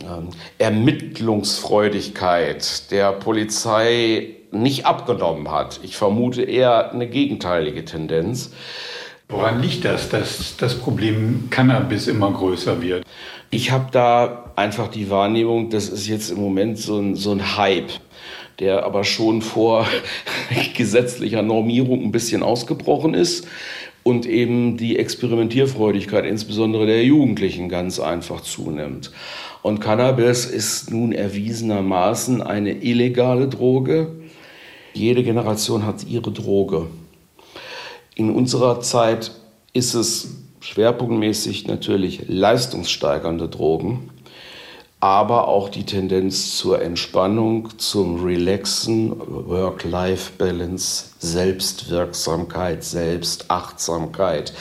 ähm, 0.00 0.30
Ermittlungsfreudigkeit 0.58 2.90
der 2.90 3.12
Polizei 3.12 4.41
nicht 4.52 4.86
abgenommen 4.86 5.50
hat. 5.50 5.80
Ich 5.82 5.96
vermute 5.96 6.42
eher 6.42 6.92
eine 6.92 7.08
gegenteilige 7.08 7.84
Tendenz. 7.84 8.52
Woran 9.28 9.62
liegt 9.62 9.84
das, 9.84 10.10
dass 10.10 10.56
das 10.58 10.74
Problem 10.74 11.48
Cannabis 11.50 12.06
immer 12.06 12.30
größer 12.30 12.82
wird? 12.82 13.04
Ich 13.50 13.70
habe 13.70 13.86
da 13.90 14.52
einfach 14.56 14.88
die 14.88 15.10
Wahrnehmung, 15.10 15.70
das 15.70 15.88
ist 15.88 16.06
jetzt 16.06 16.30
im 16.30 16.40
Moment 16.40 16.78
so 16.78 16.98
ein, 16.98 17.16
so 17.16 17.32
ein 17.32 17.56
Hype, 17.56 17.90
der 18.60 18.84
aber 18.84 19.04
schon 19.04 19.40
vor 19.42 19.86
gesetzlicher 20.76 21.42
Normierung 21.42 22.02
ein 22.02 22.12
bisschen 22.12 22.42
ausgebrochen 22.42 23.14
ist 23.14 23.46
und 24.02 24.26
eben 24.26 24.76
die 24.76 24.98
Experimentierfreudigkeit 24.98 26.26
insbesondere 26.26 26.86
der 26.86 27.04
Jugendlichen 27.04 27.68
ganz 27.68 28.00
einfach 28.00 28.40
zunimmt. 28.42 29.12
Und 29.62 29.80
Cannabis 29.80 30.44
ist 30.44 30.90
nun 30.90 31.12
erwiesenermaßen 31.12 32.42
eine 32.42 32.72
illegale 32.72 33.48
Droge 33.48 34.10
jede 34.94 35.22
Generation 35.22 35.86
hat 35.86 36.04
ihre 36.04 36.30
Droge. 36.32 36.86
In 38.14 38.34
unserer 38.34 38.80
Zeit 38.80 39.32
ist 39.72 39.94
es 39.94 40.28
schwerpunktmäßig 40.60 41.66
natürlich 41.66 42.24
leistungssteigernde 42.28 43.48
Drogen, 43.48 44.10
aber 45.00 45.48
auch 45.48 45.68
die 45.68 45.84
Tendenz 45.84 46.56
zur 46.56 46.80
Entspannung, 46.80 47.76
zum 47.78 48.22
Relaxen, 48.24 49.18
Work-Life-Balance, 49.18 51.06
Selbstwirksamkeit, 51.18 52.84
Selbstachtsamkeit. 52.84 54.52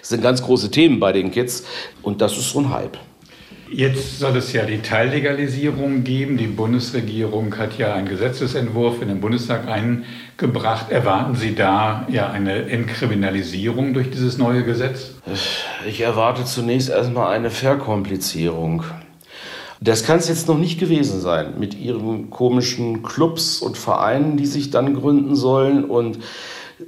Das 0.00 0.08
sind 0.08 0.22
ganz 0.22 0.40
große 0.42 0.70
Themen 0.70 1.00
bei 1.00 1.12
den 1.12 1.30
Kids 1.30 1.64
und 2.02 2.22
das 2.22 2.38
ist 2.38 2.50
so 2.50 2.60
ein 2.60 2.70
Hype. 2.70 2.96
Jetzt 3.72 4.18
soll 4.18 4.36
es 4.36 4.52
ja 4.52 4.64
die 4.64 4.78
Teillegalisierung 4.78 6.02
geben. 6.02 6.36
Die 6.36 6.48
Bundesregierung 6.48 7.56
hat 7.56 7.78
ja 7.78 7.94
einen 7.94 8.08
Gesetzesentwurf 8.08 9.00
in 9.00 9.06
den 9.06 9.20
Bundestag 9.20 9.68
eingebracht. 9.68 10.90
Erwarten 10.90 11.36
Sie 11.36 11.54
da 11.54 12.04
ja 12.10 12.30
eine 12.30 12.68
Entkriminalisierung 12.68 13.94
durch 13.94 14.10
dieses 14.10 14.38
neue 14.38 14.64
Gesetz? 14.64 15.14
Ich 15.86 16.00
erwarte 16.00 16.44
zunächst 16.44 16.90
erstmal 16.90 17.32
eine 17.32 17.50
Verkomplizierung. 17.50 18.82
Das 19.80 20.04
kann 20.04 20.18
es 20.18 20.28
jetzt 20.28 20.48
noch 20.48 20.58
nicht 20.58 20.80
gewesen 20.80 21.20
sein 21.20 21.54
mit 21.60 21.74
ihren 21.78 22.28
komischen 22.28 23.04
Clubs 23.04 23.62
und 23.62 23.78
Vereinen, 23.78 24.36
die 24.36 24.46
sich 24.46 24.70
dann 24.70 24.94
gründen 24.94 25.36
sollen. 25.36 25.84
Und 25.84 26.18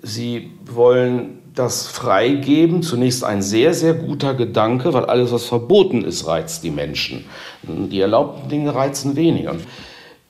sie 0.03 0.51
wollen 0.67 1.42
das 1.55 1.87
Freigeben 1.87 2.83
zunächst 2.83 3.25
ein 3.25 3.43
sehr, 3.43 3.75
sehr 3.75 3.95
guter 3.95 4.35
Gedanke, 4.35 4.93
weil 4.95 5.05
alles, 5.05 5.33
was 5.33 5.45
verboten 5.45 6.05
ist, 6.05 6.27
reizt 6.27 6.65
die 6.65 6.71
Menschen. 6.71 7.25
Die 7.63 8.01
erlaubten 8.01 8.49
Dinge 8.49 8.75
reizen 8.75 9.17
weniger. 9.17 9.57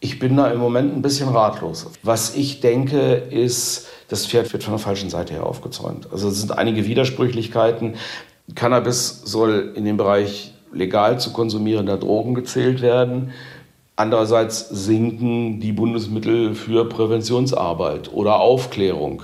Ich 0.00 0.18
bin 0.18 0.36
da 0.36 0.50
im 0.50 0.58
Moment 0.58 0.96
ein 0.96 1.02
bisschen 1.02 1.28
ratlos. 1.28 1.88
Was 2.02 2.34
ich 2.34 2.60
denke, 2.60 3.12
ist, 3.14 3.86
das 4.08 4.26
Pferd 4.26 4.52
wird 4.52 4.64
von 4.64 4.72
der 4.72 4.80
falschen 4.80 5.10
Seite 5.10 5.34
her 5.34 5.46
aufgezäumt. 5.46 6.08
Also 6.10 6.28
es 6.28 6.40
sind 6.40 6.58
einige 6.58 6.86
Widersprüchlichkeiten. 6.86 7.94
Cannabis 8.56 9.22
soll 9.24 9.72
in 9.76 9.84
den 9.84 9.96
Bereich 9.96 10.54
legal 10.72 11.20
zu 11.20 11.32
konsumierender 11.32 11.98
Drogen 11.98 12.34
gezählt 12.34 12.82
werden. 12.82 13.30
Andererseits 13.94 14.68
sinken 14.70 15.60
die 15.60 15.72
Bundesmittel 15.72 16.56
für 16.56 16.88
Präventionsarbeit 16.88 18.12
oder 18.12 18.40
Aufklärung 18.40 19.22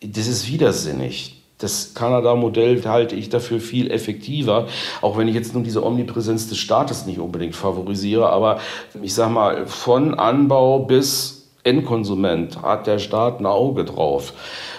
das 0.00 0.26
ist 0.26 0.48
widersinnig. 0.50 1.36
Das 1.58 1.92
Kanada-Modell 1.92 2.82
halte 2.86 3.14
ich 3.14 3.28
dafür 3.28 3.60
viel 3.60 3.90
effektiver, 3.90 4.66
auch 5.02 5.18
wenn 5.18 5.28
ich 5.28 5.34
jetzt 5.34 5.52
nun 5.52 5.62
diese 5.62 5.84
Omnipräsenz 5.84 6.48
des 6.48 6.56
Staates 6.56 7.04
nicht 7.04 7.18
unbedingt 7.18 7.54
favorisiere. 7.54 8.30
Aber 8.30 8.60
ich 9.02 9.14
sage 9.14 9.32
mal, 9.32 9.66
von 9.66 10.14
Anbau 10.14 10.78
bis 10.78 11.50
Endkonsument 11.62 12.62
hat 12.62 12.86
der 12.86 12.98
Staat 12.98 13.40
ein 13.40 13.46
Auge 13.46 13.84
drauf. 13.84 14.32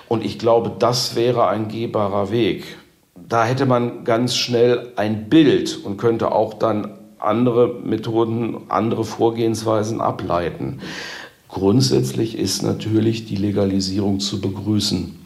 Und 0.08 0.25
ich 0.25 0.40
glaube, 0.40 0.72
das 0.80 1.16
wäre 1.16 1.48
ein 1.48 1.68
gehbarer 1.68 2.32
Weg. 2.32 2.78
Da 3.16 3.46
hätte 3.46 3.68
man 3.68 4.04
ganz 4.04 4.36
schnell 4.36 4.92
ein 4.96 5.30
Bild 5.30 5.80
und 5.84 5.98
könnte 5.98 6.32
auch 6.32 6.56
dann 6.56 6.98
andere 7.20 7.75
Methoden, 7.84 8.58
andere 8.70 9.04
Vorgehensweisen 9.04 10.01
ableiten. 10.01 10.82
Grundsätzlich 11.51 12.38
ist 12.38 12.63
natürlich 12.63 13.25
die 13.25 13.36
Legalisierung 13.36 14.22
zu 14.22 14.39
begrüßen. 14.39 15.20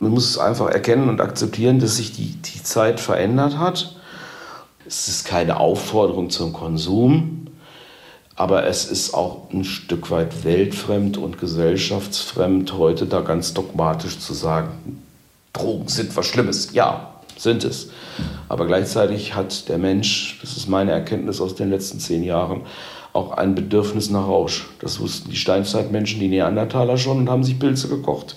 Man 0.00 0.10
muss 0.10 0.30
es 0.30 0.38
einfach 0.38 0.68
erkennen 0.68 1.10
und 1.10 1.20
akzeptieren, 1.20 1.78
dass 1.80 1.98
sich 1.98 2.12
die, 2.12 2.32
die 2.32 2.62
Zeit 2.62 2.98
verändert 2.98 3.58
hat. 3.58 3.94
Es 4.86 5.06
ist 5.08 5.26
keine 5.26 5.60
Aufforderung 5.60 6.30
zum 6.30 6.54
Konsum, 6.54 7.48
aber 8.34 8.64
es 8.64 8.86
ist 8.86 9.12
auch 9.12 9.50
ein 9.52 9.64
Stück 9.64 10.10
weit 10.10 10.44
weltfremd 10.44 11.18
und 11.18 11.38
gesellschaftsfremd, 11.38 12.72
heute 12.72 13.04
da 13.04 13.20
ganz 13.20 13.52
dogmatisch 13.52 14.18
zu 14.18 14.32
sagen, 14.32 15.02
Drogen 15.52 15.88
sind 15.88 16.16
was 16.16 16.26
Schlimmes. 16.26 16.72
Ja, 16.72 17.20
sind 17.36 17.64
es. 17.64 17.90
Aber 18.48 18.66
gleichzeitig 18.66 19.34
hat 19.34 19.68
der 19.68 19.76
Mensch, 19.76 20.38
das 20.40 20.56
ist 20.56 20.68
meine 20.68 20.92
Erkenntnis 20.92 21.40
aus 21.40 21.54
den 21.54 21.68
letzten 21.68 22.00
zehn 22.00 22.22
Jahren, 22.22 22.62
auch 23.12 23.32
ein 23.32 23.54
Bedürfnis 23.54 24.10
nach 24.10 24.26
Rausch. 24.26 24.68
Das 24.80 25.00
wussten 25.00 25.30
die 25.30 25.36
Steinzeitmenschen, 25.36 26.20
die 26.20 26.28
Neandertaler 26.28 26.96
schon 26.96 27.18
und 27.18 27.30
haben 27.30 27.42
sich 27.42 27.58
Pilze 27.58 27.88
gekocht. 27.88 28.36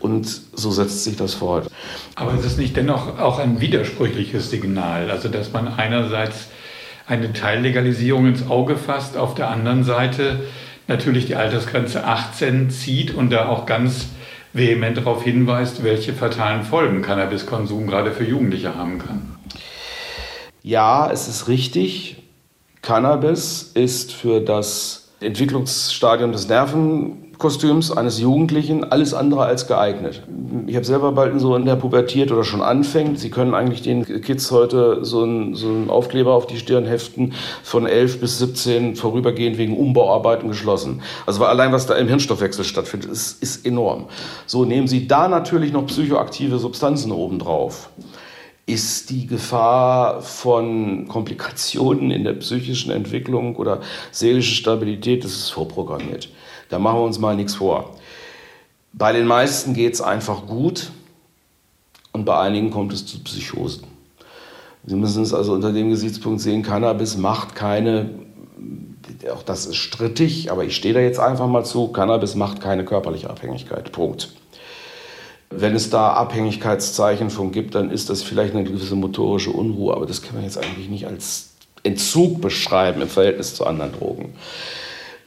Und 0.00 0.28
so 0.52 0.70
setzt 0.70 1.04
sich 1.04 1.16
das 1.16 1.34
fort. 1.34 1.70
Aber 2.14 2.34
ist 2.34 2.44
es 2.44 2.56
nicht 2.56 2.76
dennoch 2.76 3.18
auch 3.18 3.38
ein 3.38 3.60
widersprüchliches 3.60 4.50
Signal? 4.50 5.10
Also, 5.10 5.28
dass 5.28 5.52
man 5.52 5.68
einerseits 5.68 6.48
eine 7.06 7.32
Teillegalisierung 7.32 8.26
ins 8.26 8.48
Auge 8.48 8.76
fasst, 8.76 9.16
auf 9.16 9.34
der 9.34 9.50
anderen 9.50 9.84
Seite 9.84 10.40
natürlich 10.88 11.26
die 11.26 11.36
Altersgrenze 11.36 12.04
18 12.04 12.70
zieht 12.70 13.14
und 13.14 13.30
da 13.30 13.48
auch 13.48 13.66
ganz 13.66 14.08
vehement 14.52 14.98
darauf 14.98 15.22
hinweist, 15.22 15.82
welche 15.82 16.12
fatalen 16.12 16.62
Folgen 16.62 17.02
Cannabiskonsum 17.02 17.86
gerade 17.86 18.12
für 18.12 18.24
Jugendliche 18.24 18.74
haben 18.74 18.98
kann. 18.98 19.36
Ja, 20.62 21.10
es 21.10 21.28
ist 21.28 21.48
richtig. 21.48 22.21
Cannabis 22.82 23.70
ist 23.74 24.12
für 24.12 24.40
das 24.40 25.04
Entwicklungsstadium 25.20 26.32
des 26.32 26.48
Nervenkostüms 26.48 27.92
eines 27.92 28.18
Jugendlichen 28.18 28.82
alles 28.82 29.14
andere 29.14 29.44
als 29.44 29.68
geeignet. 29.68 30.24
Ich 30.66 30.74
habe 30.74 30.84
selber 30.84 31.12
bald 31.12 31.40
so 31.40 31.54
in 31.54 31.64
der 31.64 31.76
Pubertät 31.76 32.32
oder 32.32 32.42
schon 32.42 32.60
anfängt. 32.60 33.20
Sie 33.20 33.30
können 33.30 33.54
eigentlich 33.54 33.82
den 33.82 34.04
Kids 34.22 34.50
heute 34.50 35.04
so 35.04 35.22
einen, 35.22 35.54
so 35.54 35.68
einen 35.68 35.90
Aufkleber 35.90 36.34
auf 36.34 36.48
die 36.48 36.56
Stirn 36.56 36.84
heften, 36.84 37.34
von 37.62 37.86
11 37.86 38.20
bis 38.20 38.40
17 38.40 38.96
vorübergehend 38.96 39.58
wegen 39.58 39.76
Umbauarbeiten 39.76 40.48
geschlossen. 40.48 41.02
Also 41.24 41.44
allein 41.44 41.70
was 41.70 41.86
da 41.86 41.94
im 41.94 42.08
Hirnstoffwechsel 42.08 42.64
stattfindet, 42.64 43.12
ist, 43.12 43.40
ist 43.40 43.64
enorm. 43.64 44.06
So 44.46 44.64
nehmen 44.64 44.88
Sie 44.88 45.06
da 45.06 45.28
natürlich 45.28 45.72
noch 45.72 45.86
psychoaktive 45.86 46.58
Substanzen 46.58 47.12
obendrauf 47.12 47.90
ist 48.66 49.10
die 49.10 49.26
Gefahr 49.26 50.22
von 50.22 51.08
Komplikationen 51.08 52.10
in 52.10 52.24
der 52.24 52.34
psychischen 52.34 52.92
Entwicklung 52.92 53.56
oder 53.56 53.80
seelischen 54.12 54.54
Stabilität, 54.54 55.24
das 55.24 55.32
ist 55.32 55.50
vorprogrammiert. 55.50 56.28
Da 56.68 56.78
machen 56.78 56.98
wir 56.98 57.04
uns 57.04 57.18
mal 57.18 57.34
nichts 57.34 57.56
vor. 57.56 57.96
Bei 58.92 59.12
den 59.12 59.26
meisten 59.26 59.74
geht 59.74 59.94
es 59.94 60.00
einfach 60.00 60.46
gut 60.46 60.90
und 62.12 62.24
bei 62.24 62.38
einigen 62.38 62.70
kommt 62.70 62.92
es 62.92 63.04
zu 63.04 63.18
Psychosen. 63.24 63.84
Sie 64.84 64.96
müssen 64.96 65.22
es 65.22 65.32
also 65.32 65.52
unter 65.54 65.72
dem 65.72 65.90
Gesichtspunkt 65.90 66.40
sehen, 66.40 66.62
Cannabis 66.62 67.16
macht 67.16 67.54
keine, 67.54 68.10
auch 69.32 69.42
das 69.42 69.66
ist 69.66 69.76
strittig, 69.76 70.50
aber 70.50 70.64
ich 70.64 70.76
stehe 70.76 70.94
da 70.94 71.00
jetzt 71.00 71.20
einfach 71.20 71.46
mal 71.46 71.64
zu, 71.64 71.88
Cannabis 71.88 72.34
macht 72.34 72.60
keine 72.60 72.84
körperliche 72.84 73.30
Abhängigkeit. 73.30 73.92
Punkt. 73.92 74.32
Wenn 75.54 75.74
es 75.74 75.90
da 75.90 76.12
Abhängigkeitszeichen 76.14 77.30
von 77.30 77.52
gibt, 77.52 77.74
dann 77.74 77.90
ist 77.90 78.10
das 78.10 78.22
vielleicht 78.22 78.54
eine 78.54 78.64
gewisse 78.64 78.94
motorische 78.94 79.50
Unruhe, 79.50 79.94
aber 79.94 80.06
das 80.06 80.22
kann 80.22 80.34
man 80.34 80.44
jetzt 80.44 80.58
eigentlich 80.58 80.88
nicht 80.88 81.06
als 81.06 81.50
Entzug 81.82 82.40
beschreiben 82.40 83.02
im 83.02 83.08
Verhältnis 83.08 83.54
zu 83.54 83.66
anderen 83.66 83.92
Drogen. 83.92 84.34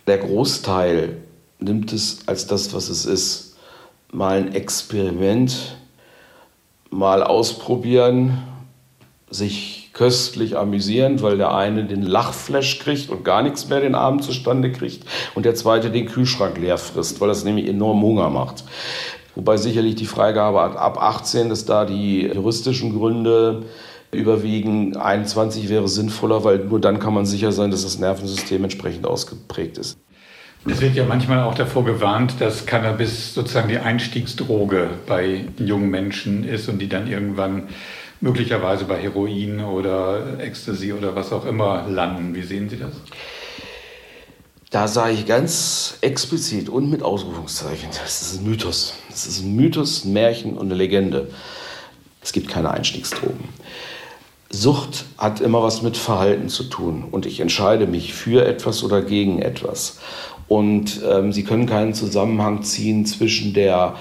Der 0.07 0.17
Großteil 0.17 1.17
nimmt 1.59 1.91
es 1.91 2.19
als 2.27 2.47
das, 2.47 2.73
was 2.73 2.89
es 2.89 3.05
ist. 3.05 3.57
Mal 4.11 4.37
ein 4.37 4.55
Experiment, 4.55 5.77
mal 6.89 7.23
ausprobieren, 7.23 8.43
sich 9.29 9.89
köstlich 9.93 10.57
amüsieren, 10.57 11.21
weil 11.21 11.37
der 11.37 11.55
eine 11.55 11.85
den 11.85 12.01
Lachflash 12.01 12.79
kriegt 12.79 13.09
und 13.09 13.23
gar 13.23 13.41
nichts 13.41 13.69
mehr 13.69 13.79
den 13.79 13.95
Abend 13.95 14.23
zustande 14.23 14.71
kriegt 14.71 15.05
und 15.35 15.45
der 15.45 15.55
zweite 15.55 15.89
den 15.89 16.05
Kühlschrank 16.05 16.57
leer 16.57 16.77
frisst, 16.77 17.21
weil 17.21 17.29
das 17.29 17.43
nämlich 17.43 17.67
enorm 17.67 18.01
Hunger 18.01 18.29
macht. 18.29 18.65
Wobei 19.35 19.57
sicherlich 19.57 19.95
die 19.95 20.05
Freigabe 20.05 20.61
ab 20.61 20.97
18, 20.97 21.49
dass 21.49 21.65
da 21.65 21.85
die 21.85 22.21
juristischen 22.21 22.97
Gründe 22.97 23.63
überwiegen. 24.11 24.95
21 24.95 25.69
wäre 25.69 25.87
sinnvoller, 25.87 26.43
weil 26.43 26.59
nur 26.59 26.79
dann 26.79 26.99
kann 26.99 27.13
man 27.13 27.25
sicher 27.25 27.51
sein, 27.51 27.71
dass 27.71 27.83
das 27.83 27.99
Nervensystem 27.99 28.63
entsprechend 28.63 29.05
ausgeprägt 29.05 29.77
ist. 29.77 29.97
Es 30.67 30.81
wird 30.81 30.95
ja 30.95 31.05
manchmal 31.05 31.43
auch 31.43 31.53
davor 31.53 31.85
gewarnt, 31.85 32.35
dass 32.39 32.65
Cannabis 32.65 33.35
sozusagen 33.35 33.69
die 33.69 33.77
Einstiegsdroge 33.77 34.89
bei 35.05 35.45
jungen 35.57 35.91
Menschen 35.91 36.43
ist 36.43 36.67
und 36.69 36.79
die 36.79 36.89
dann 36.89 37.07
irgendwann 37.07 37.63
möglicherweise 38.19 38.85
bei 38.85 38.97
Heroin 38.97 39.59
oder 39.59 40.39
Ecstasy 40.39 40.93
oder 40.93 41.15
was 41.15 41.31
auch 41.31 41.45
immer 41.45 41.85
landen. 41.87 42.33
Wie 42.33 42.41
sehen 42.41 42.69
Sie 42.69 42.77
das? 42.77 42.93
Da 44.75 44.89
sage 44.89 45.13
ich 45.13 45.25
ganz 45.25 45.97
explizit 46.01 46.67
und 46.67 46.89
mit 46.89 47.01
Ausrufungszeichen, 47.01 47.87
das 48.03 48.21
ist 48.21 48.41
ein 48.41 48.43
Mythos. 48.43 48.95
Das 49.09 49.25
ist 49.25 49.41
ein 49.41 49.55
Mythos, 49.55 50.03
ein 50.03 50.11
Märchen 50.11 50.57
und 50.57 50.65
eine 50.65 50.75
Legende. 50.75 51.29
Es 52.21 52.33
gibt 52.33 52.49
keine 52.49 52.71
Einstiegsdrogen. 52.71 53.47
Sucht 54.49 55.05
hat 55.17 55.39
immer 55.39 55.63
was 55.63 55.81
mit 55.81 55.95
Verhalten 55.95 56.49
zu 56.49 56.65
tun 56.65 57.05
und 57.09 57.25
ich 57.25 57.39
entscheide 57.39 57.87
mich 57.87 58.13
für 58.13 58.45
etwas 58.45 58.83
oder 58.83 59.01
gegen 59.01 59.41
etwas. 59.41 59.99
Und 60.49 60.99
ähm, 61.09 61.31
Sie 61.31 61.45
können 61.45 61.67
keinen 61.67 61.93
Zusammenhang 61.93 62.63
ziehen 62.63 63.05
zwischen 63.05 63.53
der 63.53 63.95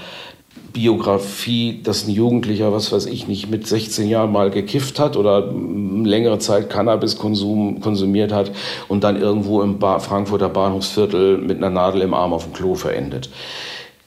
Biografie, 0.75 1.81
dass 1.85 2.07
ein 2.07 2.11
Jugendlicher, 2.11 2.73
was 2.73 2.91
weiß 2.91 3.07
ich 3.07 3.29
nicht, 3.29 3.49
mit 3.49 3.67
16 3.67 4.09
Jahren 4.09 4.33
mal 4.33 4.51
gekifft 4.51 4.99
hat 4.99 5.17
oder 5.17 5.53
längere 5.53 6.41
Zeit 6.41 6.69
Cannabiskonsum 6.69 7.81
konsumiert 7.81 8.33
hat 8.33 8.51
und 8.89 9.05
dann 9.05 9.21
irgendwo 9.21 9.63
im 9.63 9.79
ba 9.79 10.01
Frankfurter 10.01 10.49
Bahnhofsviertel 10.49 11.39
mit 11.39 11.59
einer 11.59 11.71
Nadel 11.71 12.03
im 12.03 12.13
Arm 12.13 12.33
auf 12.33 12.45
dem 12.45 12.53
Klo 12.53 12.75
verendet. 12.75 13.31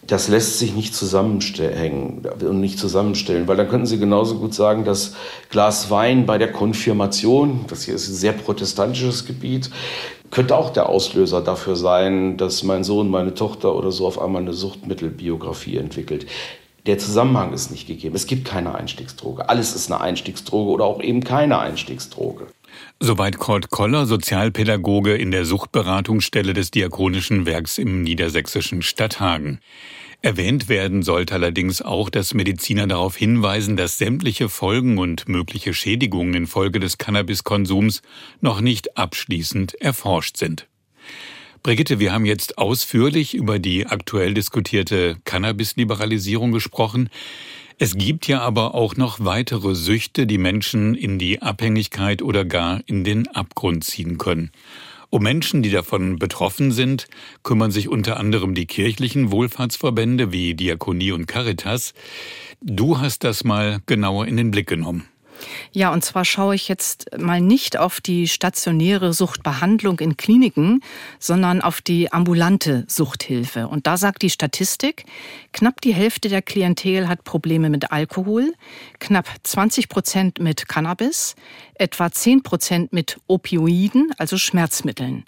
Das 0.07 0.27
lässt 0.29 0.59
sich 0.59 0.73
nicht 0.73 0.95
zusammenhängen 0.95 2.21
und 2.41 2.59
nicht 2.61 2.79
zusammenstellen, 2.79 3.47
weil 3.47 3.57
dann 3.57 3.69
könnten 3.69 3.87
Sie 3.87 3.99
genauso 3.99 4.35
gut 4.35 4.53
sagen, 4.53 4.85
dass 4.85 5.15
Glas 5.49 5.89
Wein 5.89 6.25
bei 6.25 6.37
der 6.37 6.51
Konfirmation, 6.51 7.65
das 7.67 7.83
hier 7.83 7.95
ist 7.95 8.09
ein 8.09 8.13
sehr 8.13 8.31
protestantisches 8.31 9.25
Gebiet, 9.25 9.69
könnte 10.31 10.55
auch 10.55 10.71
der 10.71 10.89
Auslöser 10.89 11.41
dafür 11.41 11.75
sein, 11.75 12.37
dass 12.37 12.63
mein 12.63 12.83
Sohn, 12.83 13.09
meine 13.09 13.33
Tochter 13.33 13.75
oder 13.75 13.91
so 13.91 14.07
auf 14.07 14.19
einmal 14.19 14.41
eine 14.41 14.53
Suchtmittelbiografie 14.53 15.77
entwickelt. 15.77 16.27
Der 16.85 16.97
Zusammenhang 16.97 17.53
ist 17.53 17.69
nicht 17.69 17.85
gegeben. 17.87 18.15
Es 18.15 18.27
gibt 18.27 18.47
keine 18.47 18.73
Einstiegsdroge. 18.73 19.49
Alles 19.49 19.75
ist 19.75 19.91
eine 19.91 19.99
Einstiegsdroge 19.99 20.71
oder 20.71 20.85
auch 20.85 21.01
eben 21.01 21.21
keine 21.23 21.59
Einstiegsdroge. 21.59 22.47
Soweit 22.99 23.37
Kurt 23.37 23.69
Koller, 23.69 24.05
Sozialpädagoge 24.05 25.15
in 25.15 25.31
der 25.31 25.45
Suchtberatungsstelle 25.45 26.53
des 26.53 26.71
Diakonischen 26.71 27.45
Werks 27.45 27.77
im 27.77 28.03
niedersächsischen 28.03 28.81
Stadthagen. 28.81 29.59
Erwähnt 30.21 30.67
werden 30.67 31.03
sollte 31.03 31.35
allerdings 31.35 31.81
auch, 31.81 32.09
dass 32.09 32.33
Mediziner 32.33 32.87
darauf 32.87 33.15
hinweisen, 33.15 33.77
dass 33.77 33.97
sämtliche 33.97 34.49
Folgen 34.49 34.97
und 34.97 35.29
mögliche 35.29 35.73
Schädigungen 35.73 36.33
infolge 36.33 36.79
des 36.79 36.97
Cannabiskonsums 36.97 38.01
noch 38.41 38.59
nicht 38.59 38.97
abschließend 38.97 39.75
erforscht 39.75 40.37
sind. 40.37 40.67
Brigitte, 41.61 41.99
wir 41.99 42.13
haben 42.13 42.25
jetzt 42.25 42.57
ausführlich 42.57 43.35
über 43.35 43.59
die 43.59 43.85
aktuell 43.85 44.33
diskutierte 44.33 45.17
Cannabis-Liberalisierung 45.23 46.51
gesprochen. 46.51 47.09
Es 47.77 47.95
gibt 47.95 48.27
ja 48.27 48.41
aber 48.41 48.73
auch 48.73 48.95
noch 48.95 49.19
weitere 49.19 49.75
Süchte, 49.75 50.25
die 50.25 50.39
Menschen 50.39 50.95
in 50.95 51.19
die 51.19 51.41
Abhängigkeit 51.41 52.23
oder 52.23 52.43
gar 52.43 52.81
in 52.87 53.03
den 53.03 53.27
Abgrund 53.27 53.83
ziehen 53.83 54.17
können. 54.17 54.51
Um 55.09 55.23
Menschen, 55.23 55.63
die 55.63 55.71
davon 55.71 56.19
betroffen 56.19 56.71
sind, 56.71 57.07
kümmern 57.41 57.71
sich 57.71 57.87
unter 57.87 58.17
anderem 58.17 58.53
die 58.53 58.65
kirchlichen 58.65 59.31
Wohlfahrtsverbände 59.31 60.33
wie 60.33 60.53
Diakonie 60.53 61.11
und 61.11 61.27
Caritas. 61.27 61.93
Du 62.61 62.99
hast 62.99 63.23
das 63.23 63.45
mal 63.45 63.79
genauer 63.85 64.27
in 64.27 64.35
den 64.35 64.51
Blick 64.51 64.67
genommen. 64.67 65.07
Ja, 65.71 65.91
und 65.91 66.03
zwar 66.03 66.25
schaue 66.25 66.55
ich 66.55 66.67
jetzt 66.67 67.17
mal 67.17 67.41
nicht 67.41 67.77
auf 67.77 68.01
die 68.01 68.27
stationäre 68.27 69.13
Suchtbehandlung 69.13 69.99
in 69.99 70.17
Kliniken, 70.17 70.81
sondern 71.19 71.61
auf 71.61 71.81
die 71.81 72.11
ambulante 72.11 72.85
Suchthilfe. 72.87 73.67
Und 73.67 73.87
da 73.87 73.97
sagt 73.97 74.21
die 74.21 74.29
Statistik, 74.29 75.05
knapp 75.53 75.81
die 75.81 75.93
Hälfte 75.93 76.29
der 76.29 76.41
Klientel 76.41 77.07
hat 77.07 77.23
Probleme 77.23 77.69
mit 77.69 77.91
Alkohol, 77.91 78.53
knapp 78.99 79.27
20 79.43 79.89
Prozent 79.89 80.39
mit 80.39 80.67
Cannabis, 80.67 81.35
etwa 81.75 82.11
10 82.11 82.43
Prozent 82.43 82.93
mit 82.93 83.19
Opioiden, 83.27 84.11
also 84.17 84.37
Schmerzmitteln. 84.37 85.25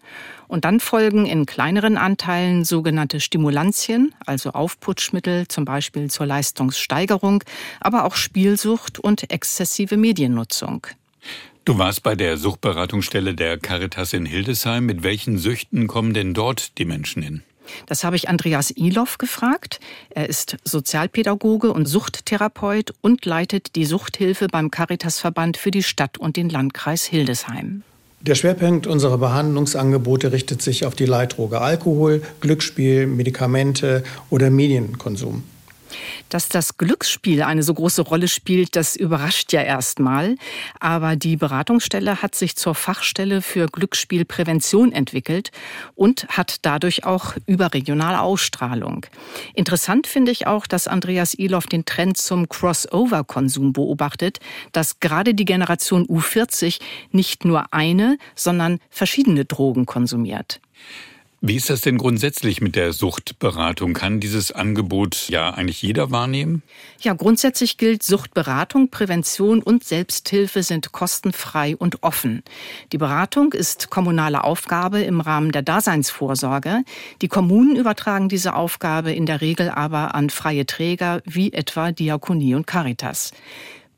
Und 0.49 0.65
dann 0.65 0.79
folgen 0.79 1.27
in 1.27 1.45
kleineren 1.45 1.95
Anteilen 1.95 2.65
sogenannte 2.65 3.19
Stimulantien, 3.19 4.13
also 4.25 4.49
Aufputschmittel, 4.49 5.47
zum 5.47 5.63
Beispiel 5.63 6.09
zur 6.09 6.25
Leistungssteigerung, 6.25 7.43
aber 7.79 8.03
auch 8.03 8.15
Spielsucht 8.15 8.99
und 8.99 9.31
exzessive 9.31 9.95
Mediennutzung. 9.95 10.87
Du 11.65 11.77
warst 11.77 12.01
bei 12.01 12.15
der 12.15 12.37
Suchtberatungsstelle 12.37 13.35
der 13.35 13.59
Caritas 13.59 14.13
in 14.13 14.25
Hildesheim. 14.25 14.87
Mit 14.87 15.03
welchen 15.03 15.37
Süchten 15.37 15.87
kommen 15.87 16.15
denn 16.15 16.33
dort 16.33 16.79
die 16.79 16.85
Menschen 16.85 17.21
hin? 17.21 17.43
Das 17.85 18.03
habe 18.03 18.15
ich 18.15 18.27
Andreas 18.27 18.71
Iloff 18.71 19.19
gefragt. 19.19 19.79
Er 20.09 20.27
ist 20.27 20.57
Sozialpädagoge 20.63 21.71
und 21.71 21.85
Suchttherapeut 21.85 22.95
und 23.01 23.23
leitet 23.25 23.75
die 23.75 23.85
Suchthilfe 23.85 24.47
beim 24.47 24.71
Caritasverband 24.71 25.57
für 25.57 25.69
die 25.69 25.83
Stadt 25.83 26.17
und 26.17 26.37
den 26.37 26.49
Landkreis 26.49 27.05
Hildesheim. 27.05 27.83
Der 28.21 28.35
Schwerpunkt 28.35 28.85
unserer 28.85 29.17
Behandlungsangebote 29.17 30.33
richtet 30.33 30.61
sich 30.61 30.85
auf 30.85 30.93
die 30.93 31.05
Leitdroge 31.05 31.61
Alkohol, 31.61 32.21
Glücksspiel, 32.41 33.07
Medikamente 33.07 34.03
oder 34.29 34.49
Medienkonsum. 34.49 35.43
Dass 36.29 36.49
das 36.49 36.77
Glücksspiel 36.77 37.43
eine 37.43 37.63
so 37.63 37.73
große 37.73 38.01
Rolle 38.01 38.27
spielt, 38.27 38.75
das 38.75 38.95
überrascht 38.95 39.53
ja 39.53 39.61
erstmal. 39.61 40.35
Aber 40.79 41.15
die 41.15 41.37
Beratungsstelle 41.37 42.21
hat 42.21 42.35
sich 42.35 42.55
zur 42.55 42.75
Fachstelle 42.75 43.41
für 43.41 43.67
Glücksspielprävention 43.67 44.91
entwickelt 44.91 45.51
und 45.95 46.27
hat 46.29 46.57
dadurch 46.63 47.05
auch 47.05 47.35
überregionale 47.45 48.21
Ausstrahlung. 48.21 49.05
Interessant 49.53 50.07
finde 50.07 50.31
ich 50.31 50.47
auch, 50.47 50.67
dass 50.67 50.87
Andreas 50.87 51.33
Iloff 51.33 51.67
den 51.67 51.85
Trend 51.85 52.17
zum 52.17 52.49
Crossover-Konsum 52.49 53.73
beobachtet, 53.73 54.39
dass 54.71 54.99
gerade 54.99 55.33
die 55.33 55.45
Generation 55.45 56.05
U40 56.07 56.79
nicht 57.11 57.45
nur 57.45 57.73
eine, 57.73 58.17
sondern 58.35 58.79
verschiedene 58.89 59.45
Drogen 59.45 59.85
konsumiert. 59.85 60.59
Wie 61.41 61.55
ist 61.55 61.69
das 61.69 61.79
denn 61.79 61.97
grundsätzlich 61.97 62.59
mit 62.59 62.75
der 62.75 62.91
Suchtberatung? 62.91 63.93
Kann 63.93 64.19
dieses 64.19 64.51
Angebot 64.51 65.29
ja 65.29 65.51
eigentlich 65.51 65.81
jeder 65.81 66.11
wahrnehmen? 66.11 66.63
Ja, 66.99 67.13
grundsätzlich 67.13 67.77
gilt, 67.77 68.03
Suchtberatung, 68.03 68.89
Prävention 68.89 69.63
und 69.63 69.85
Selbsthilfe 69.85 70.63
sind 70.63 70.91
kostenfrei 70.91 71.77
und 71.77 72.03
offen. 72.03 72.43
Die 72.91 72.97
Beratung 72.97 73.53
ist 73.53 73.89
kommunale 73.89 74.43
Aufgabe 74.43 74.99
im 74.99 75.21
Rahmen 75.21 75.53
der 75.53 75.61
Daseinsvorsorge. 75.61 76.83
Die 77.21 77.29
Kommunen 77.29 77.77
übertragen 77.77 78.27
diese 78.27 78.53
Aufgabe 78.53 79.13
in 79.13 79.25
der 79.25 79.39
Regel 79.39 79.69
aber 79.69 80.15
an 80.15 80.29
freie 80.29 80.65
Träger 80.65 81.21
wie 81.23 81.53
etwa 81.53 81.93
Diakonie 81.93 82.55
und 82.55 82.67
Caritas. 82.67 83.31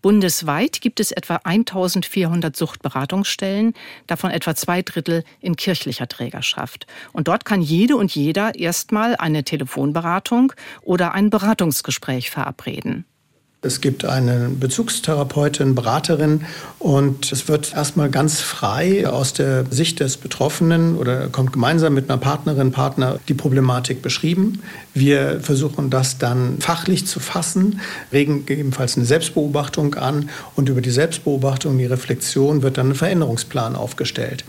Bundesweit 0.01 0.81
gibt 0.81 0.99
es 0.99 1.11
etwa 1.11 1.41
1400 1.43 2.55
Suchtberatungsstellen, 2.55 3.73
davon 4.07 4.31
etwa 4.31 4.55
zwei 4.55 4.81
Drittel 4.81 5.23
in 5.39 5.55
kirchlicher 5.55 6.07
Trägerschaft. 6.07 6.87
Und 7.13 7.27
dort 7.27 7.45
kann 7.45 7.61
jede 7.61 7.95
und 7.97 8.13
jeder 8.13 8.55
erstmal 8.55 9.15
eine 9.15 9.43
Telefonberatung 9.43 10.53
oder 10.81 11.13
ein 11.13 11.29
Beratungsgespräch 11.29 12.29
verabreden. 12.29 13.05
Es 13.63 13.79
gibt 13.79 14.05
eine 14.05 14.49
Bezugstherapeutin, 14.49 15.75
Beraterin 15.75 16.45
und 16.79 17.31
es 17.31 17.47
wird 17.47 17.73
erstmal 17.75 18.09
ganz 18.09 18.39
frei 18.39 19.07
aus 19.07 19.33
der 19.33 19.65
Sicht 19.69 19.99
des 19.99 20.17
Betroffenen 20.17 20.97
oder 20.97 21.27
kommt 21.27 21.53
gemeinsam 21.53 21.93
mit 21.93 22.09
einer 22.09 22.17
Partnerin, 22.17 22.71
Partner 22.71 23.19
die 23.27 23.35
Problematik 23.35 24.01
beschrieben. 24.01 24.63
Wir 24.95 25.41
versuchen 25.41 25.91
das 25.91 26.17
dann 26.17 26.57
fachlich 26.59 27.05
zu 27.05 27.19
fassen, 27.19 27.81
regen 28.11 28.47
gegebenenfalls 28.47 28.97
eine 28.97 29.05
Selbstbeobachtung 29.05 29.93
an 29.93 30.31
und 30.55 30.67
über 30.67 30.81
die 30.81 30.89
Selbstbeobachtung, 30.89 31.77
die 31.77 31.85
Reflexion 31.85 32.63
wird 32.63 32.79
dann 32.79 32.89
ein 32.89 32.95
Veränderungsplan 32.95 33.75
aufgestellt. 33.75 34.43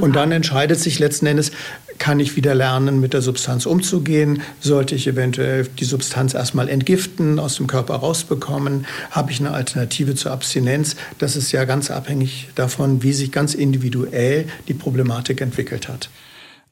Und 0.00 0.16
dann 0.16 0.32
entscheidet 0.32 0.80
sich 0.80 0.98
letzten 0.98 1.26
Endes, 1.26 1.52
kann 1.98 2.18
ich 2.18 2.36
wieder 2.36 2.54
lernen, 2.54 3.00
mit 3.00 3.12
der 3.12 3.22
Substanz 3.22 3.66
umzugehen? 3.66 4.42
Sollte 4.60 4.94
ich 4.94 5.06
eventuell 5.06 5.68
die 5.78 5.84
Substanz 5.84 6.34
erstmal 6.34 6.68
entgiften, 6.68 7.38
aus 7.38 7.56
dem 7.56 7.66
Körper 7.66 7.96
rausbekommen? 7.96 8.86
Habe 9.10 9.30
ich 9.30 9.40
eine 9.40 9.52
Alternative 9.52 10.14
zur 10.14 10.32
Abstinenz? 10.32 10.96
Das 11.18 11.36
ist 11.36 11.52
ja 11.52 11.64
ganz 11.64 11.90
abhängig 11.90 12.48
davon, 12.54 13.02
wie 13.02 13.12
sich 13.12 13.30
ganz 13.30 13.54
individuell 13.54 14.46
die 14.68 14.74
Problematik 14.74 15.40
entwickelt 15.40 15.88
hat. 15.88 16.10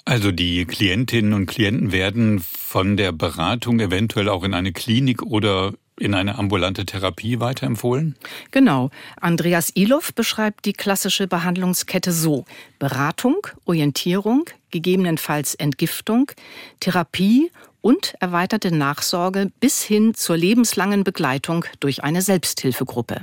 Also 0.04 0.32
die 0.32 0.64
Klientinnen 0.64 1.34
und 1.34 1.46
Klienten 1.46 1.92
werden 1.92 2.40
von 2.40 2.96
der 2.96 3.12
Beratung 3.12 3.80
eventuell 3.80 4.28
auch 4.28 4.42
in 4.44 4.54
eine 4.54 4.72
Klinik 4.72 5.22
oder 5.22 5.74
in 6.00 6.14
eine 6.14 6.38
ambulante 6.38 6.86
Therapie 6.86 7.40
weiterempfohlen? 7.40 8.16
Genau. 8.50 8.90
Andreas 9.20 9.70
Iloff 9.74 10.14
beschreibt 10.14 10.64
die 10.64 10.72
klassische 10.72 11.28
Behandlungskette 11.28 12.12
so. 12.12 12.44
Beratung, 12.78 13.46
Orientierung, 13.66 14.46
gegebenenfalls 14.70 15.54
Entgiftung, 15.54 16.32
Therapie 16.80 17.50
und 17.82 18.14
erweiterte 18.20 18.74
Nachsorge 18.74 19.50
bis 19.60 19.82
hin 19.82 20.14
zur 20.14 20.36
lebenslangen 20.36 21.04
Begleitung 21.04 21.64
durch 21.80 22.02
eine 22.02 22.22
Selbsthilfegruppe. 22.22 23.22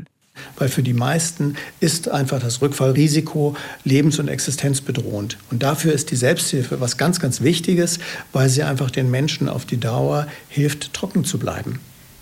Weil 0.57 0.69
für 0.69 0.83
die 0.83 0.93
meisten 0.93 1.55
ist 1.79 2.09
einfach 2.09 2.39
das 2.39 2.61
Rückfallrisiko 2.61 3.55
lebens- 3.83 4.19
und 4.19 4.27
existenzbedrohend. 4.27 5.39
Und 5.49 5.63
dafür 5.63 5.93
ist 5.93 6.11
die 6.11 6.15
Selbsthilfe 6.15 6.79
was 6.79 6.97
ganz, 6.97 7.19
ganz 7.19 7.41
Wichtiges, 7.41 7.97
weil 8.33 8.47
sie 8.49 8.61
einfach 8.61 8.91
den 8.91 9.09
Menschen 9.09 9.49
auf 9.49 9.65
die 9.65 9.79
Dauer 9.79 10.27
hilft, 10.47 10.93
trocken 10.93 11.25
zu 11.25 11.39
bleiben. 11.39 11.79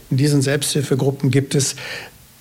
In 0.10 0.18
diesen 0.18 0.42
Selbsthilfegruppen 0.42 1.32
gibt 1.32 1.56
es 1.56 1.76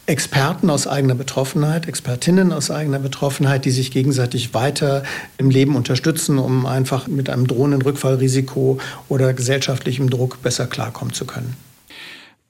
Experten 0.07 0.68
aus 0.68 0.87
eigener 0.87 1.14
Betroffenheit, 1.14 1.88
Expertinnen 1.88 2.53
aus 2.53 2.70
eigener 2.70 2.98
Betroffenheit, 2.98 3.64
die 3.64 3.70
sich 3.70 3.90
gegenseitig 3.90 4.53
weiter 4.53 5.03
im 5.38 5.48
Leben 5.48 5.77
unterstützen, 5.77 6.38
um 6.38 6.66
einfach 6.66 7.07
mit 7.07 7.31
einem 7.31 7.46
drohenden 7.46 7.81
Rückfallrisiko 7.81 8.79
oder 9.09 9.33
gesellschaftlichem 9.33 10.11
Druck 10.11 10.42
besser 10.42 10.66
klarkommen 10.66 11.14
zu 11.14 11.24
können. 11.24 11.57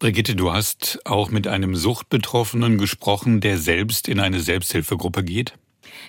Brigitte, 0.00 0.34
du 0.34 0.52
hast 0.52 0.98
auch 1.04 1.30
mit 1.30 1.46
einem 1.46 1.76
Suchtbetroffenen 1.76 2.76
gesprochen, 2.76 3.40
der 3.40 3.58
selbst 3.58 4.08
in 4.08 4.18
eine 4.18 4.40
Selbsthilfegruppe 4.40 5.22
geht. 5.22 5.54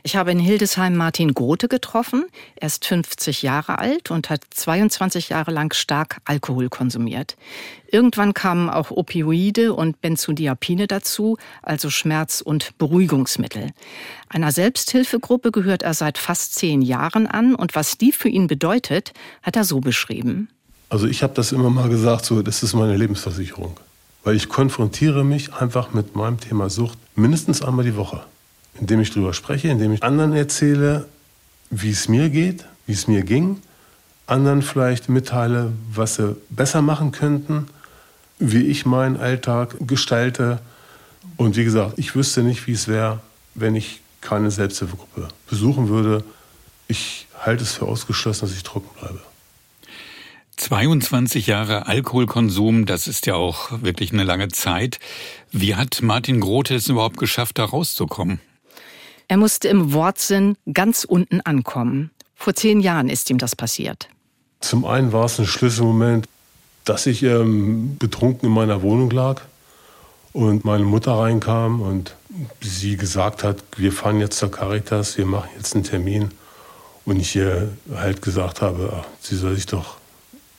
Ich 0.03 0.15
habe 0.15 0.31
in 0.31 0.39
Hildesheim 0.39 0.95
Martin 0.95 1.33
Grote 1.33 1.67
getroffen. 1.67 2.25
Er 2.55 2.67
ist 2.67 2.85
50 2.85 3.41
Jahre 3.41 3.79
alt 3.79 4.11
und 4.11 4.29
hat 4.29 4.41
22 4.51 5.29
Jahre 5.29 5.51
lang 5.51 5.73
stark 5.73 6.17
Alkohol 6.25 6.69
konsumiert. 6.69 7.35
Irgendwann 7.91 8.33
kamen 8.33 8.69
auch 8.69 8.91
Opioide 8.91 9.73
und 9.73 10.01
Benzodiazepine 10.01 10.87
dazu, 10.87 11.37
also 11.61 11.89
Schmerz- 11.89 12.41
und 12.41 12.77
Beruhigungsmittel. 12.77 13.71
Einer 14.29 14.51
Selbsthilfegruppe 14.51 15.51
gehört 15.51 15.83
er 15.83 15.93
seit 15.93 16.17
fast 16.17 16.55
zehn 16.55 16.81
Jahren 16.81 17.27
an 17.27 17.55
und 17.55 17.75
was 17.75 17.97
die 17.97 18.11
für 18.11 18.29
ihn 18.29 18.47
bedeutet, 18.47 19.13
hat 19.43 19.55
er 19.55 19.63
so 19.63 19.79
beschrieben. 19.79 20.49
Also 20.89 21.07
ich 21.07 21.23
habe 21.23 21.33
das 21.33 21.51
immer 21.51 21.69
mal 21.69 21.89
gesagt, 21.89 22.25
so 22.25 22.41
das 22.41 22.63
ist 22.63 22.73
meine 22.73 22.97
Lebensversicherung. 22.97 23.77
Weil 24.23 24.35
ich 24.35 24.49
konfrontiere 24.49 25.23
mich 25.23 25.53
einfach 25.53 25.93
mit 25.93 26.15
meinem 26.15 26.39
Thema 26.39 26.69
Sucht 26.69 26.97
mindestens 27.15 27.61
einmal 27.61 27.85
die 27.85 27.95
Woche 27.95 28.23
indem 28.79 29.01
ich 29.01 29.11
darüber 29.11 29.33
spreche, 29.33 29.69
indem 29.69 29.93
ich 29.93 30.03
anderen 30.03 30.33
erzähle, 30.33 31.05
wie 31.69 31.91
es 31.91 32.07
mir 32.07 32.29
geht, 32.29 32.65
wie 32.85 32.93
es 32.93 33.07
mir 33.07 33.23
ging, 33.23 33.61
anderen 34.27 34.61
vielleicht 34.61 35.09
mitteile, 35.09 35.71
was 35.91 36.15
sie 36.15 36.35
besser 36.49 36.81
machen 36.81 37.11
könnten, 37.11 37.67
wie 38.39 38.63
ich 38.63 38.85
meinen 38.85 39.17
Alltag 39.17 39.75
gestalte. 39.81 40.59
Und 41.37 41.55
wie 41.55 41.63
gesagt, 41.63 41.97
ich 41.97 42.15
wüsste 42.15 42.43
nicht, 42.43 42.67
wie 42.67 42.73
es 42.73 42.87
wäre, 42.87 43.19
wenn 43.53 43.75
ich 43.75 44.01
keine 44.21 44.51
Selbsthilfegruppe 44.51 45.27
besuchen 45.49 45.89
würde. 45.89 46.23
Ich 46.87 47.27
halte 47.39 47.63
es 47.63 47.73
für 47.73 47.85
ausgeschlossen, 47.85 48.41
dass 48.41 48.55
ich 48.55 48.63
trocken 48.63 48.89
bleibe. 48.99 49.21
22 50.57 51.47
Jahre 51.47 51.87
Alkoholkonsum, 51.87 52.85
das 52.85 53.07
ist 53.07 53.25
ja 53.25 53.35
auch 53.35 53.83
wirklich 53.83 54.13
eine 54.13 54.23
lange 54.23 54.47
Zeit. 54.47 54.99
Wie 55.51 55.75
hat 55.75 56.01
Martin 56.01 56.39
Grote 56.39 56.75
es 56.75 56.87
überhaupt 56.87 57.17
geschafft, 57.17 57.57
da 57.57 57.65
rauszukommen? 57.65 58.39
Er 59.27 59.37
musste 59.37 59.67
im 59.67 59.93
Wortsinn 59.93 60.57
ganz 60.71 61.03
unten 61.03 61.41
ankommen. 61.41 62.11
Vor 62.35 62.53
zehn 62.53 62.79
Jahren 62.79 63.09
ist 63.09 63.29
ihm 63.29 63.37
das 63.37 63.55
passiert. 63.55 64.09
Zum 64.61 64.85
einen 64.85 65.11
war 65.11 65.25
es 65.25 65.39
ein 65.39 65.45
Schlüsselmoment, 65.45 66.27
dass 66.83 67.05
ich 67.05 67.23
ähm, 67.23 67.97
betrunken 67.97 68.49
in 68.49 68.53
meiner 68.53 68.81
Wohnung 68.81 69.09
lag 69.09 69.41
und 70.33 70.65
meine 70.65 70.83
Mutter 70.83 71.13
reinkam 71.13 71.81
und 71.81 72.15
sie 72.61 72.97
gesagt 72.97 73.43
hat, 73.43 73.63
wir 73.77 73.91
fahren 73.91 74.19
jetzt 74.19 74.37
zur 74.37 74.51
Caritas, 74.51 75.17
wir 75.17 75.25
machen 75.25 75.49
jetzt 75.55 75.73
einen 75.75 75.83
Termin. 75.83 76.31
Und 77.05 77.19
ich 77.19 77.35
ihr 77.35 77.71
halt 77.93 78.21
gesagt 78.21 78.61
habe, 78.61 78.91
ach, 78.99 79.05
sie 79.21 79.35
soll 79.35 79.55
sich 79.55 79.67
doch 79.67 79.97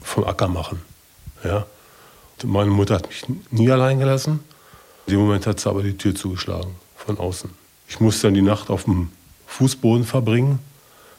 vom 0.01 0.25
Acker 0.25 0.49
machen. 0.49 0.81
Ja? 1.45 1.67
meine 2.45 2.71
Mutter 2.71 2.95
hat 2.95 3.09
mich 3.09 3.25
nie 3.51 3.71
allein 3.71 3.99
gelassen. 3.99 4.41
In 5.07 5.15
dem 5.15 5.21
Moment 5.21 5.47
hat 5.47 5.61
sie 5.61 5.69
aber 5.69 5.83
die 5.83 5.97
Tür 5.97 6.15
zugeschlagen, 6.15 6.75
von 6.97 7.19
außen. 7.19 7.51
Ich 7.89 8.01
musste 8.01 8.27
dann 8.27 8.35
die 8.35 8.43
Nacht 8.43 8.71
auf 8.71 8.85
dem 8.85 9.11
Fußboden 9.47 10.05
verbringen. 10.05 10.59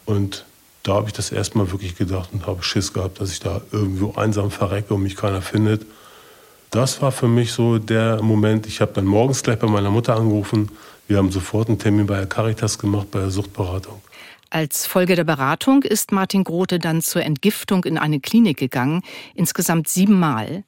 Und 0.06 0.46
da 0.84 0.94
habe 0.94 1.08
ich 1.08 1.14
das 1.14 1.32
erstmal 1.32 1.72
wirklich 1.72 1.96
gedacht 1.96 2.30
und 2.34 2.48
habe 2.48 2.64
Schiss 2.64 2.94
gehabt, 2.94 3.20
dass 3.20 3.32
ich 3.32 3.40
da 3.40 3.62
irgendwo 3.72 4.14
einsam 4.16 4.52
verrecke 4.52 4.94
und 4.94 5.04
mich 5.04 5.16
keiner 5.16 5.42
findet. 5.42 5.86
Das 6.72 7.02
war 7.02 7.12
für 7.12 7.28
mich 7.28 7.52
so 7.52 7.78
der 7.78 8.22
Moment. 8.22 8.68
Ich 8.68 8.82
habe 8.82 8.94
dann 8.94 9.06
morgens 9.06 9.44
gleich 9.44 9.60
bei 9.60 9.68
meiner 9.68 9.90
Mutter 9.90 10.16
angerufen. 10.16 10.70
Wir 11.08 11.18
haben 11.18 11.32
sofort 11.32 11.70
einen 11.70 11.80
Termin 11.80 12.06
bei 12.06 12.18
der 12.18 12.28
Caritas 12.28 12.78
gemacht, 12.78 13.12
bei 13.12 13.20
der 13.20 13.32
Suchtberatung. 13.32 14.02
Als 14.50 14.86
Folge 14.86 15.16
der 15.16 15.26
Beratung 15.26 15.84
ist 15.84 16.12
Martin 16.12 16.44
Grote 16.44 16.80
dann 16.80 17.02
zur 17.02 17.24
Entgiftung 17.24 17.84
in 17.84 17.98
eine 17.98 18.20
Klinik 18.20 18.58
gegangen, 18.58 19.02
insgesamt 19.36 19.90
siebenmal. 19.90 20.64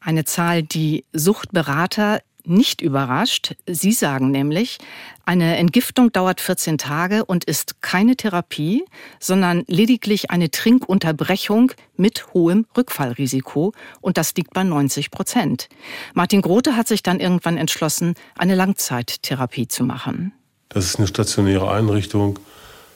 Eine 0.00 0.24
Zahl, 0.24 0.62
die 0.62 1.04
Suchtberater 1.12 2.20
nicht 2.44 2.80
überrascht. 2.80 3.54
Sie 3.66 3.92
sagen 3.92 4.30
nämlich, 4.30 4.78
eine 5.24 5.56
Entgiftung 5.56 6.12
dauert 6.12 6.40
14 6.40 6.78
Tage 6.78 7.24
und 7.24 7.44
ist 7.44 7.80
keine 7.80 8.16
Therapie, 8.16 8.84
sondern 9.18 9.64
lediglich 9.66 10.30
eine 10.30 10.50
Trinkunterbrechung 10.50 11.72
mit 11.96 12.32
hohem 12.34 12.66
Rückfallrisiko 12.76 13.72
und 14.00 14.18
das 14.18 14.34
liegt 14.34 14.52
bei 14.52 14.64
90 14.64 15.10
Prozent. 15.10 15.68
Martin 16.12 16.42
Grote 16.42 16.76
hat 16.76 16.88
sich 16.88 17.02
dann 17.02 17.20
irgendwann 17.20 17.56
entschlossen, 17.56 18.14
eine 18.36 18.54
Langzeittherapie 18.54 19.68
zu 19.68 19.84
machen. 19.84 20.32
Das 20.68 20.84
ist 20.84 20.96
eine 20.96 21.06
stationäre 21.06 21.70
Einrichtung 21.70 22.38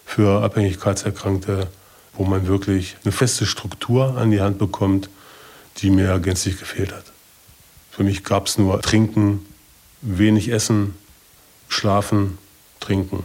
für 0.04 0.42
Abhängigkeitserkrankte, 0.42 1.68
wo 2.14 2.24
man 2.24 2.46
wirklich 2.46 2.96
eine 3.04 3.12
feste 3.12 3.46
Struktur 3.46 4.16
an 4.16 4.30
die 4.30 4.40
Hand 4.40 4.58
bekommt, 4.58 5.08
die 5.78 5.90
mir 5.90 6.18
gänzlich 6.18 6.58
gefehlt 6.58 6.92
hat. 6.92 7.04
Für 7.98 8.04
mich 8.04 8.22
gab 8.22 8.46
es 8.46 8.58
nur 8.58 8.80
Trinken, 8.80 9.44
wenig 10.02 10.50
Essen, 10.52 10.94
Schlafen, 11.68 12.38
Trinken. 12.78 13.24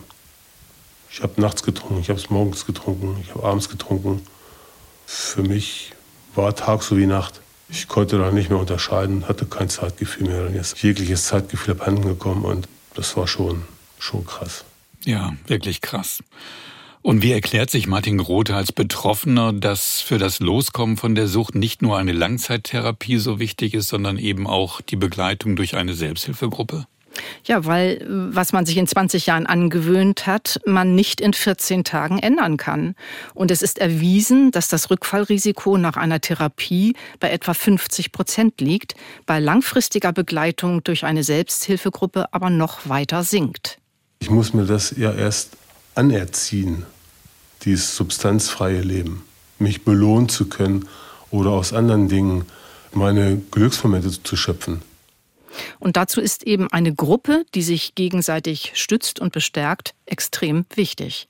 Ich 1.12 1.21
habe 1.21 1.39
nachts 1.39 1.62
getrunken, 1.62 1.99
ich 1.99 2.09
habe 2.09 2.19
es 2.19 2.31
morgens 2.31 2.65
getrunken, 2.65 3.15
ich 3.21 3.36
habe 3.36 3.43
abends 3.43 3.69
getrunken. 3.69 4.25
Für 5.05 5.43
mich 5.43 5.93
war 6.33 6.55
Tag 6.55 6.81
so 6.81 6.97
wie 6.97 7.05
Nacht. 7.05 7.41
Ich 7.69 7.88
konnte 7.88 8.17
da 8.17 8.31
nicht 8.31 8.49
mehr 8.49 8.57
unterscheiden, 8.57 9.27
hatte 9.27 9.45
kein 9.45 9.69
Zeitgefühl 9.69 10.27
mehr. 10.27 10.45
Dann 10.45 10.55
ist 10.55 10.81
jegliches 10.81 11.27
Zeitgefühl 11.27 11.75
abhanden 11.75 12.05
gekommen 12.07 12.43
und 12.43 12.67
das 12.95 13.15
war 13.15 13.27
schon, 13.27 13.62
schon 13.99 14.25
krass. 14.25 14.65
Ja, 15.05 15.36
wirklich 15.45 15.81
krass. 15.81 16.23
Und 17.03 17.21
wie 17.21 17.33
erklärt 17.33 17.69
sich 17.69 17.85
Martin 17.85 18.17
Grote 18.17 18.55
als 18.55 18.71
Betroffener, 18.71 19.51
dass 19.51 19.99
für 19.99 20.17
das 20.17 20.39
Loskommen 20.39 20.95
von 20.95 21.15
der 21.15 21.27
Sucht 21.27 21.53
nicht 21.53 21.81
nur 21.81 21.97
eine 21.97 22.13
Langzeittherapie 22.13 23.17
so 23.17 23.39
wichtig 23.39 23.73
ist, 23.73 23.89
sondern 23.89 24.17
eben 24.17 24.47
auch 24.47 24.79
die 24.79 24.95
Begleitung 24.95 25.57
durch 25.57 25.75
eine 25.75 25.95
Selbsthilfegruppe? 25.95 26.87
Ja, 27.43 27.65
weil 27.65 28.05
was 28.07 28.53
man 28.53 28.65
sich 28.65 28.77
in 28.77 28.87
20 28.87 29.25
Jahren 29.25 29.45
angewöhnt 29.45 30.25
hat, 30.27 30.61
man 30.65 30.95
nicht 30.95 31.19
in 31.19 31.33
14 31.33 31.83
Tagen 31.83 32.19
ändern 32.19 32.55
kann. 32.55 32.95
Und 33.33 33.51
es 33.51 33.61
ist 33.61 33.79
erwiesen, 33.79 34.51
dass 34.51 34.69
das 34.69 34.89
Rückfallrisiko 34.89 35.77
nach 35.77 35.97
einer 35.97 36.21
Therapie 36.21 36.95
bei 37.19 37.31
etwa 37.31 37.53
50 37.53 38.13
Prozent 38.13 38.61
liegt, 38.61 38.95
bei 39.25 39.41
langfristiger 39.41 40.13
Begleitung 40.13 40.85
durch 40.85 41.03
eine 41.03 41.23
Selbsthilfegruppe 41.23 42.33
aber 42.33 42.49
noch 42.49 42.87
weiter 42.87 43.23
sinkt. 43.23 43.77
Ich 44.19 44.29
muss 44.29 44.53
mir 44.53 44.65
das 44.65 44.95
ja 44.97 45.11
erst 45.13 45.57
anerziehen, 45.95 46.85
dieses 47.65 47.95
substanzfreie 47.95 48.82
Leben, 48.82 49.23
mich 49.60 49.84
belohnen 49.84 50.30
zu 50.30 50.47
können 50.47 50.88
oder 51.32 51.52
aus 51.52 51.73
anderen 51.73 52.10
Dingen 52.10 52.45
meine 52.91 53.38
Glücksmomente 53.52 54.12
zu 54.23 54.36
schöpfen. 54.36 54.82
Und 55.80 55.97
dazu 55.97 56.19
ist 56.19 56.43
eben 56.43 56.71
eine 56.71 56.93
Gruppe, 56.93 57.45
die 57.54 57.62
sich 57.62 57.95
gegenseitig 57.95 58.71
stützt 58.73 59.19
und 59.19 59.34
bestärkt, 59.34 59.93
extrem 60.06 60.65
wichtig. 60.76 61.28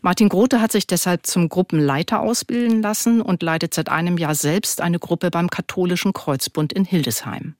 Martin 0.00 0.28
Grote 0.28 0.60
hat 0.60 0.72
sich 0.72 0.86
deshalb 0.86 1.26
zum 1.26 1.48
Gruppenleiter 1.48 2.20
ausbilden 2.20 2.82
lassen 2.82 3.20
und 3.20 3.42
leitet 3.42 3.74
seit 3.74 3.88
einem 3.88 4.18
Jahr 4.18 4.34
selbst 4.34 4.80
eine 4.80 4.98
Gruppe 4.98 5.30
beim 5.30 5.50
Katholischen 5.50 6.12
Kreuzbund 6.12 6.72
in 6.72 6.84
Hildesheim. 6.84 7.54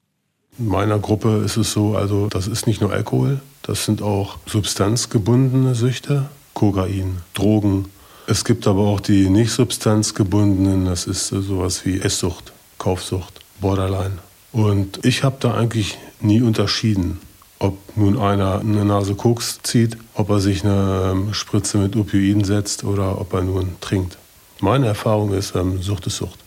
In 0.58 0.68
meiner 0.68 1.00
Gruppe 1.00 1.42
ist 1.44 1.56
es 1.56 1.72
so, 1.72 1.96
also 1.96 2.28
das 2.28 2.46
ist 2.46 2.68
nicht 2.68 2.80
nur 2.80 2.92
Alkohol, 2.92 3.40
das 3.62 3.84
sind 3.84 4.02
auch 4.02 4.38
substanzgebundene 4.46 5.74
Süchte, 5.74 6.28
Kokain, 6.52 7.18
Drogen. 7.34 7.86
Es 8.26 8.44
gibt 8.44 8.66
aber 8.66 8.80
auch 8.82 9.00
die 9.00 9.28
nicht 9.28 9.50
substanzgebundenen, 9.52 10.86
das 10.86 11.06
ist 11.06 11.28
sowas 11.28 11.84
wie 11.84 12.00
Esssucht, 12.00 12.52
Kaufsucht, 12.78 13.40
Borderline. 13.60 14.18
Und 14.52 15.04
ich 15.04 15.24
habe 15.24 15.36
da 15.40 15.54
eigentlich 15.54 15.98
nie 16.20 16.40
unterschieden, 16.40 17.20
ob 17.58 17.76
nun 17.96 18.18
einer 18.18 18.60
eine 18.60 18.84
Nase 18.84 19.14
Koks 19.14 19.60
zieht, 19.62 19.98
ob 20.14 20.30
er 20.30 20.40
sich 20.40 20.64
eine 20.64 21.10
ähm, 21.12 21.34
Spritze 21.34 21.78
mit 21.78 21.96
Opioiden 21.96 22.44
setzt 22.44 22.84
oder 22.84 23.20
ob 23.20 23.32
er 23.34 23.42
nun 23.42 23.76
trinkt. 23.80 24.16
Meine 24.60 24.86
Erfahrung 24.86 25.32
ist, 25.32 25.54
ähm, 25.54 25.82
Sucht 25.82 26.06
ist 26.06 26.16
Sucht. 26.16 26.38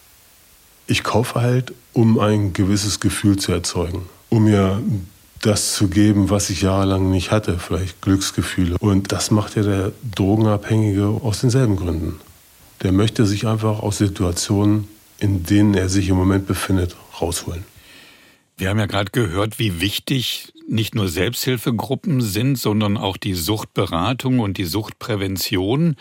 Ich 0.87 1.03
kaufe 1.03 1.41
halt, 1.41 1.73
um 1.93 2.19
ein 2.19 2.53
gewisses 2.53 2.99
Gefühl 2.99 3.37
zu 3.37 3.51
erzeugen, 3.51 4.03
um 4.29 4.45
mir 4.45 4.81
das 5.41 5.73
zu 5.73 5.87
geben, 5.87 6.29
was 6.29 6.49
ich 6.49 6.61
jahrelang 6.61 7.11
nicht 7.11 7.31
hatte, 7.31 7.59
vielleicht 7.59 8.01
Glücksgefühle. 8.01 8.77
Und 8.79 9.11
das 9.11 9.31
macht 9.31 9.55
ja 9.55 9.63
der 9.63 9.91
Drogenabhängige 10.15 11.07
aus 11.07 11.41
denselben 11.41 11.75
Gründen. 11.75 12.19
Der 12.83 12.91
möchte 12.91 13.25
sich 13.25 13.47
einfach 13.47 13.79
aus 13.79 13.97
Situationen, 13.97 14.87
in 15.19 15.43
denen 15.43 15.73
er 15.73 15.89
sich 15.89 16.09
im 16.09 16.15
Moment 16.15 16.47
befindet, 16.47 16.95
rausholen. 17.19 17.63
Wir 18.57 18.69
haben 18.69 18.79
ja 18.79 18.87
gerade 18.87 19.11
gehört, 19.11 19.59
wie 19.59 19.81
wichtig 19.81 20.51
nicht 20.67 20.95
nur 20.95 21.07
Selbsthilfegruppen 21.07 22.21
sind, 22.21 22.57
sondern 22.57 22.97
auch 22.97 23.15
die 23.15 23.33
Suchtberatung 23.33 24.39
und 24.39 24.57
die 24.57 24.65
Suchtprävention. 24.65 25.95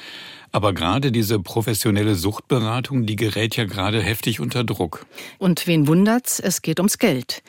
Aber 0.53 0.73
gerade 0.73 1.13
diese 1.13 1.39
professionelle 1.39 2.15
Suchtberatung, 2.15 3.07
die 3.07 3.17
gerät 3.17 3.57
ja 3.57 3.65
gerade 3.65 4.01
heftig 4.03 4.41
unter 4.41 4.65
Druck. 4.65 5.07
Und 5.39 5.67
wen 5.67 5.87
wundert's? 5.87 6.41
Es 6.41 6.63
geht 6.63 6.81
ums 6.81 6.99
Geld. 6.99 7.43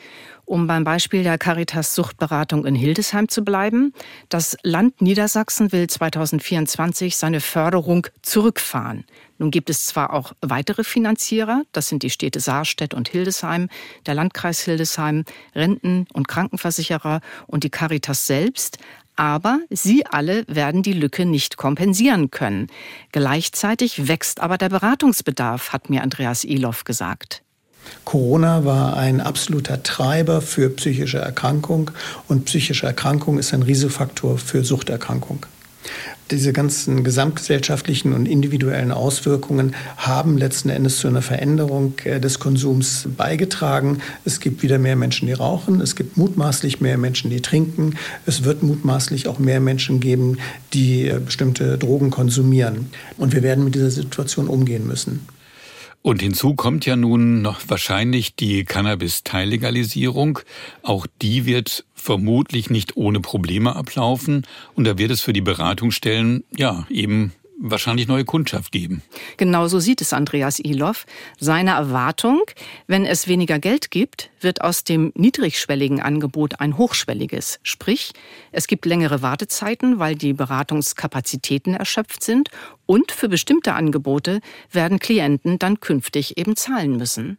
Um 0.48 0.66
beim 0.66 0.82
Beispiel 0.82 1.24
der 1.24 1.36
Caritas 1.36 1.94
Suchtberatung 1.94 2.64
in 2.64 2.74
Hildesheim 2.74 3.28
zu 3.28 3.44
bleiben, 3.44 3.92
das 4.30 4.56
Land 4.62 5.02
Niedersachsen 5.02 5.72
will 5.72 5.86
2024 5.88 7.18
seine 7.18 7.42
Förderung 7.42 8.06
zurückfahren. 8.22 9.04
Nun 9.36 9.50
gibt 9.50 9.68
es 9.68 9.84
zwar 9.84 10.14
auch 10.14 10.32
weitere 10.40 10.84
Finanzierer, 10.84 11.64
das 11.72 11.88
sind 11.88 12.02
die 12.02 12.08
Städte 12.08 12.40
Saarstedt 12.40 12.94
und 12.94 13.10
Hildesheim, 13.10 13.68
der 14.06 14.14
Landkreis 14.14 14.62
Hildesheim, 14.62 15.26
Renten- 15.54 16.06
und 16.14 16.28
Krankenversicherer 16.28 17.20
und 17.46 17.62
die 17.62 17.70
Caritas 17.70 18.26
selbst, 18.26 18.78
aber 19.16 19.60
sie 19.68 20.06
alle 20.06 20.44
werden 20.48 20.82
die 20.82 20.94
Lücke 20.94 21.26
nicht 21.26 21.58
kompensieren 21.58 22.30
können. 22.30 22.68
Gleichzeitig 23.12 24.08
wächst 24.08 24.40
aber 24.40 24.56
der 24.56 24.70
Beratungsbedarf, 24.70 25.74
hat 25.74 25.90
mir 25.90 26.02
Andreas 26.02 26.42
Iloff 26.42 26.84
gesagt. 26.84 27.42
Corona 28.04 28.64
war 28.64 28.96
ein 28.96 29.20
absoluter 29.20 29.82
Treiber 29.82 30.40
für 30.40 30.70
psychische 30.70 31.18
Erkrankung 31.18 31.90
und 32.26 32.46
psychische 32.46 32.86
Erkrankung 32.86 33.38
ist 33.38 33.52
ein 33.52 33.62
Risikofaktor 33.62 34.38
für 34.38 34.64
Suchterkrankung. 34.64 35.46
Diese 36.30 36.52
ganzen 36.52 37.04
gesamtgesellschaftlichen 37.04 38.12
und 38.12 38.26
individuellen 38.26 38.92
Auswirkungen 38.92 39.74
haben 39.96 40.36
letzten 40.36 40.68
Endes 40.68 40.98
zu 40.98 41.08
einer 41.08 41.22
Veränderung 41.22 41.94
äh, 42.04 42.20
des 42.20 42.38
Konsums 42.38 43.08
beigetragen. 43.16 44.00
Es 44.26 44.40
gibt 44.40 44.62
wieder 44.62 44.78
mehr 44.78 44.96
Menschen, 44.96 45.26
die 45.26 45.32
rauchen. 45.32 45.80
Es 45.80 45.96
gibt 45.96 46.18
mutmaßlich 46.18 46.82
mehr 46.82 46.98
Menschen, 46.98 47.30
die 47.30 47.40
trinken. 47.40 47.94
Es 48.26 48.44
wird 48.44 48.62
mutmaßlich 48.62 49.26
auch 49.26 49.38
mehr 49.38 49.60
Menschen 49.60 50.00
geben, 50.00 50.36
die 50.74 51.08
äh, 51.08 51.18
bestimmte 51.18 51.78
Drogen 51.78 52.10
konsumieren. 52.10 52.90
Und 53.16 53.32
wir 53.32 53.42
werden 53.42 53.64
mit 53.64 53.74
dieser 53.74 53.90
Situation 53.90 54.48
umgehen 54.48 54.86
müssen. 54.86 55.26
Und 56.02 56.22
hinzu 56.22 56.54
kommt 56.54 56.86
ja 56.86 56.96
nun 56.96 57.42
noch 57.42 57.60
wahrscheinlich 57.66 58.34
die 58.34 58.64
Cannabis-Teillegalisierung. 58.64 60.38
Auch 60.82 61.06
die 61.20 61.44
wird 61.44 61.84
vermutlich 61.94 62.70
nicht 62.70 62.96
ohne 62.96 63.20
Probleme 63.20 63.74
ablaufen. 63.74 64.46
Und 64.74 64.84
da 64.84 64.96
wird 64.96 65.10
es 65.10 65.20
für 65.20 65.32
die 65.32 65.40
Beratungsstellen 65.40 66.44
ja 66.56 66.86
eben 66.88 67.32
wahrscheinlich 67.58 68.08
neue 68.08 68.24
Kundschaft 68.24 68.72
geben. 68.72 69.02
Genau 69.36 69.66
so 69.68 69.80
sieht 69.80 70.00
es 70.00 70.12
Andreas 70.12 70.58
Iloff. 70.58 71.06
Seine 71.38 71.72
Erwartung, 71.72 72.42
wenn 72.86 73.04
es 73.04 73.28
weniger 73.28 73.58
Geld 73.58 73.90
gibt, 73.90 74.30
wird 74.40 74.62
aus 74.62 74.84
dem 74.84 75.12
niedrigschwelligen 75.14 76.00
Angebot 76.00 76.60
ein 76.60 76.78
hochschwelliges. 76.78 77.60
Sprich, 77.62 78.12
es 78.52 78.66
gibt 78.66 78.86
längere 78.86 79.22
Wartezeiten, 79.22 79.98
weil 79.98 80.14
die 80.14 80.32
Beratungskapazitäten 80.32 81.74
erschöpft 81.74 82.22
sind 82.22 82.50
und 82.86 83.12
für 83.12 83.28
bestimmte 83.28 83.74
Angebote 83.74 84.40
werden 84.70 84.98
Klienten 84.98 85.58
dann 85.58 85.80
künftig 85.80 86.38
eben 86.38 86.56
zahlen 86.56 86.96
müssen. 86.96 87.38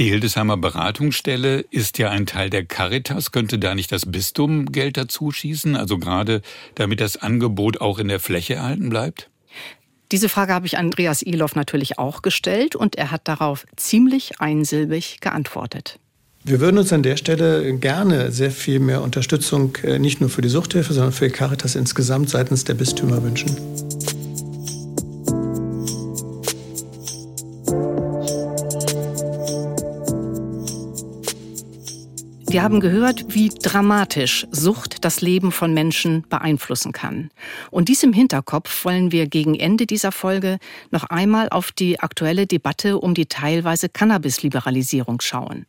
Die 0.00 0.08
Hildesheimer 0.08 0.56
Beratungsstelle 0.56 1.60
ist 1.70 1.98
ja 1.98 2.08
ein 2.08 2.24
Teil 2.24 2.48
der 2.48 2.64
Caritas. 2.64 3.32
Könnte 3.32 3.58
da 3.58 3.74
nicht 3.74 3.92
das 3.92 4.10
Bistum 4.10 4.72
Geld 4.72 4.96
dazu 4.96 5.30
schießen? 5.30 5.76
Also 5.76 5.98
gerade 5.98 6.40
damit 6.74 7.02
das 7.02 7.18
Angebot 7.18 7.82
auch 7.82 7.98
in 7.98 8.08
der 8.08 8.18
Fläche 8.18 8.54
erhalten 8.54 8.88
bleibt? 8.88 9.28
Diese 10.10 10.30
Frage 10.30 10.54
habe 10.54 10.64
ich 10.64 10.78
Andreas 10.78 11.20
Iloff 11.20 11.54
natürlich 11.54 11.98
auch 11.98 12.22
gestellt 12.22 12.74
und 12.74 12.96
er 12.96 13.10
hat 13.10 13.28
darauf 13.28 13.66
ziemlich 13.76 14.40
einsilbig 14.40 15.20
geantwortet. 15.20 15.98
Wir 16.44 16.60
würden 16.60 16.78
uns 16.78 16.94
an 16.94 17.02
der 17.02 17.18
Stelle 17.18 17.76
gerne 17.76 18.32
sehr 18.32 18.52
viel 18.52 18.80
mehr 18.80 19.02
Unterstützung 19.02 19.76
äh, 19.82 19.98
nicht 19.98 20.22
nur 20.22 20.30
für 20.30 20.40
die 20.40 20.48
Suchthilfe, 20.48 20.94
sondern 20.94 21.12
für 21.12 21.26
die 21.26 21.34
Caritas 21.34 21.74
insgesamt 21.74 22.30
seitens 22.30 22.64
der 22.64 22.72
Bistümer 22.72 23.22
wünschen. 23.22 23.54
Wir 32.50 32.64
haben 32.64 32.80
gehört, 32.80 33.26
wie 33.28 33.48
dramatisch 33.48 34.44
Sucht 34.50 35.04
das 35.04 35.20
Leben 35.20 35.52
von 35.52 35.72
Menschen 35.72 36.24
beeinflussen 36.28 36.90
kann. 36.90 37.30
Und 37.70 37.88
dies 37.88 38.02
im 38.02 38.12
Hinterkopf 38.12 38.84
wollen 38.84 39.12
wir 39.12 39.28
gegen 39.28 39.54
Ende 39.54 39.86
dieser 39.86 40.10
Folge 40.10 40.58
noch 40.90 41.04
einmal 41.04 41.48
auf 41.50 41.70
die 41.70 42.00
aktuelle 42.00 42.48
Debatte 42.48 42.98
um 42.98 43.14
die 43.14 43.26
teilweise 43.26 43.88
Cannabis-Liberalisierung 43.88 45.20
schauen. 45.20 45.66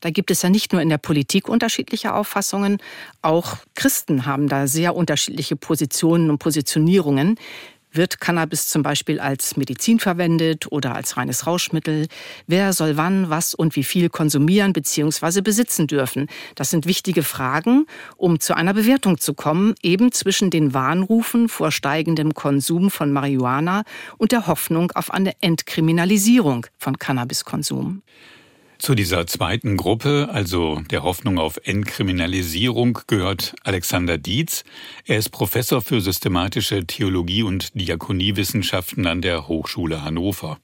Da 0.00 0.10
gibt 0.10 0.32
es 0.32 0.42
ja 0.42 0.50
nicht 0.50 0.72
nur 0.72 0.82
in 0.82 0.88
der 0.88 0.98
Politik 0.98 1.48
unterschiedliche 1.48 2.12
Auffassungen, 2.12 2.78
auch 3.22 3.58
Christen 3.76 4.26
haben 4.26 4.48
da 4.48 4.66
sehr 4.66 4.96
unterschiedliche 4.96 5.54
Positionen 5.54 6.30
und 6.30 6.38
Positionierungen. 6.38 7.36
Wird 7.94 8.20
Cannabis 8.20 8.68
zum 8.68 8.82
Beispiel 8.82 9.20
als 9.20 9.58
Medizin 9.58 10.00
verwendet 10.00 10.72
oder 10.72 10.94
als 10.94 11.18
reines 11.18 11.46
Rauschmittel? 11.46 12.06
Wer 12.46 12.72
soll 12.72 12.96
wann, 12.96 13.28
was 13.28 13.54
und 13.54 13.76
wie 13.76 13.84
viel 13.84 14.08
konsumieren 14.08 14.72
bzw. 14.72 15.42
besitzen 15.42 15.86
dürfen? 15.86 16.28
Das 16.54 16.70
sind 16.70 16.86
wichtige 16.86 17.22
Fragen, 17.22 17.86
um 18.16 18.40
zu 18.40 18.56
einer 18.56 18.72
Bewertung 18.72 19.18
zu 19.18 19.34
kommen, 19.34 19.74
eben 19.82 20.10
zwischen 20.10 20.48
den 20.48 20.72
Warnrufen 20.72 21.50
vor 21.50 21.70
steigendem 21.70 22.32
Konsum 22.32 22.90
von 22.90 23.12
Marihuana 23.12 23.82
und 24.16 24.32
der 24.32 24.46
Hoffnung 24.46 24.90
auf 24.92 25.10
eine 25.12 25.32
Entkriminalisierung 25.42 26.66
von 26.78 26.98
Cannabiskonsum. 26.98 28.02
Zu 28.82 28.96
dieser 28.96 29.28
zweiten 29.28 29.76
Gruppe, 29.76 30.28
also 30.32 30.80
der 30.90 31.04
Hoffnung 31.04 31.38
auf 31.38 31.56
Entkriminalisierung, 31.62 32.98
gehört 33.06 33.54
Alexander 33.62 34.18
Dietz. 34.18 34.64
Er 35.06 35.18
ist 35.18 35.28
Professor 35.28 35.80
für 35.80 36.00
systematische 36.00 36.84
Theologie 36.84 37.44
und 37.44 37.80
Diakoniewissenschaften 37.80 39.06
an 39.06 39.22
der 39.22 39.46
Hochschule 39.46 40.02
Hannover. 40.02 40.58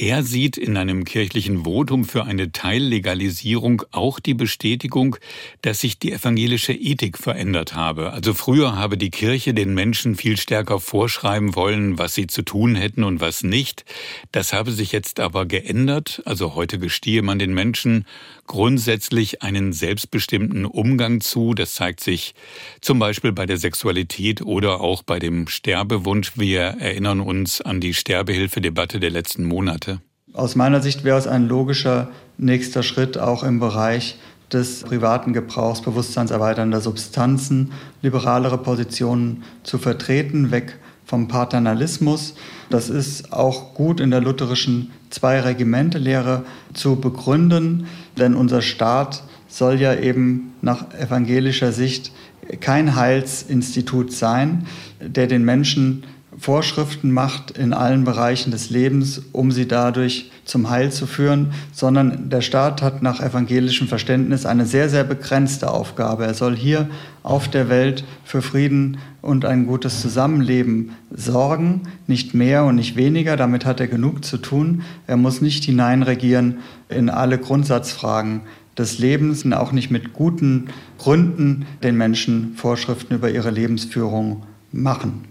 Er 0.00 0.22
sieht 0.22 0.56
in 0.56 0.78
einem 0.78 1.04
kirchlichen 1.04 1.66
Votum 1.66 2.06
für 2.06 2.24
eine 2.24 2.52
Teillegalisierung 2.52 3.82
auch 3.90 4.18
die 4.18 4.32
Bestätigung, 4.32 5.16
dass 5.60 5.80
sich 5.80 5.98
die 5.98 6.10
evangelische 6.10 6.72
Ethik 6.72 7.18
verändert 7.18 7.74
habe. 7.74 8.14
Also 8.14 8.32
früher 8.32 8.76
habe 8.76 8.96
die 8.96 9.10
Kirche 9.10 9.52
den 9.52 9.74
Menschen 9.74 10.16
viel 10.16 10.38
stärker 10.38 10.80
vorschreiben 10.80 11.54
wollen, 11.54 11.98
was 11.98 12.14
sie 12.14 12.26
zu 12.26 12.40
tun 12.40 12.76
hätten 12.76 13.04
und 13.04 13.20
was 13.20 13.42
nicht. 13.42 13.84
Das 14.32 14.54
habe 14.54 14.72
sich 14.72 14.90
jetzt 14.90 15.20
aber 15.20 15.44
geändert. 15.44 16.22
Also 16.24 16.54
heute 16.54 16.78
gestehe 16.78 17.20
man 17.20 17.38
den 17.38 17.52
Menschen 17.52 18.06
grundsätzlich 18.50 19.42
einen 19.42 19.72
selbstbestimmten 19.72 20.66
Umgang 20.66 21.20
zu. 21.20 21.54
Das 21.54 21.76
zeigt 21.76 22.00
sich 22.00 22.34
zum 22.80 22.98
Beispiel 22.98 23.30
bei 23.30 23.46
der 23.46 23.58
Sexualität 23.58 24.42
oder 24.42 24.80
auch 24.80 25.04
bei 25.04 25.20
dem 25.20 25.46
Sterbewunsch. 25.46 26.32
Wir 26.34 26.62
erinnern 26.62 27.20
uns 27.20 27.60
an 27.60 27.80
die 27.80 27.94
Sterbehilfedebatte 27.94 28.98
der 28.98 29.10
letzten 29.10 29.44
Monate. 29.44 30.00
Aus 30.32 30.56
meiner 30.56 30.82
Sicht 30.82 31.04
wäre 31.04 31.16
es 31.16 31.28
ein 31.28 31.46
logischer 31.46 32.10
nächster 32.38 32.82
Schritt 32.82 33.18
auch 33.18 33.44
im 33.44 33.60
Bereich 33.60 34.18
des 34.52 34.82
privaten 34.82 35.32
Gebrauchs 35.32 35.80
bewusstseinserweiternder 35.80 36.80
Substanzen, 36.80 37.70
liberalere 38.02 38.58
Positionen 38.58 39.44
zu 39.62 39.78
vertreten, 39.78 40.50
weg 40.50 40.76
vom 41.10 41.26
Paternalismus. 41.26 42.34
Das 42.70 42.88
ist 42.88 43.32
auch 43.32 43.74
gut 43.74 43.98
in 43.98 44.12
der 44.12 44.20
lutherischen 44.20 44.92
Zwei-Regimente-Lehre 45.10 46.44
zu 46.72 47.00
begründen, 47.00 47.88
denn 48.16 48.36
unser 48.36 48.62
Staat 48.62 49.24
soll 49.48 49.80
ja 49.80 49.92
eben 49.96 50.52
nach 50.62 50.94
evangelischer 50.94 51.72
Sicht 51.72 52.12
kein 52.60 52.94
Heilsinstitut 52.94 54.12
sein, 54.12 54.66
der 55.00 55.26
den 55.26 55.44
Menschen 55.44 56.04
Vorschriften 56.40 57.10
macht 57.10 57.50
in 57.50 57.74
allen 57.74 58.04
Bereichen 58.04 58.50
des 58.50 58.70
Lebens, 58.70 59.20
um 59.32 59.52
sie 59.52 59.68
dadurch 59.68 60.30
zum 60.46 60.70
Heil 60.70 60.90
zu 60.90 61.06
führen, 61.06 61.52
sondern 61.70 62.30
der 62.30 62.40
Staat 62.40 62.80
hat 62.80 63.02
nach 63.02 63.20
evangelischem 63.20 63.88
Verständnis 63.88 64.46
eine 64.46 64.64
sehr, 64.64 64.88
sehr 64.88 65.04
begrenzte 65.04 65.70
Aufgabe. 65.70 66.24
Er 66.24 66.32
soll 66.32 66.56
hier 66.56 66.88
auf 67.22 67.48
der 67.48 67.68
Welt 67.68 68.04
für 68.24 68.40
Frieden 68.40 68.96
und 69.20 69.44
ein 69.44 69.66
gutes 69.66 70.00
Zusammenleben 70.00 70.92
sorgen, 71.14 71.82
nicht 72.06 72.32
mehr 72.32 72.64
und 72.64 72.76
nicht 72.76 72.96
weniger, 72.96 73.36
damit 73.36 73.66
hat 73.66 73.78
er 73.78 73.88
genug 73.88 74.24
zu 74.24 74.38
tun. 74.38 74.80
Er 75.06 75.18
muss 75.18 75.42
nicht 75.42 75.64
hineinregieren 75.64 76.60
in 76.88 77.10
alle 77.10 77.36
Grundsatzfragen 77.36 78.40
des 78.78 78.98
Lebens 78.98 79.44
und 79.44 79.52
auch 79.52 79.72
nicht 79.72 79.90
mit 79.90 80.14
guten 80.14 80.68
Gründen 80.96 81.66
den 81.82 81.98
Menschen 81.98 82.54
Vorschriften 82.56 83.14
über 83.14 83.30
ihre 83.30 83.50
Lebensführung 83.50 84.44
machen. 84.72 85.29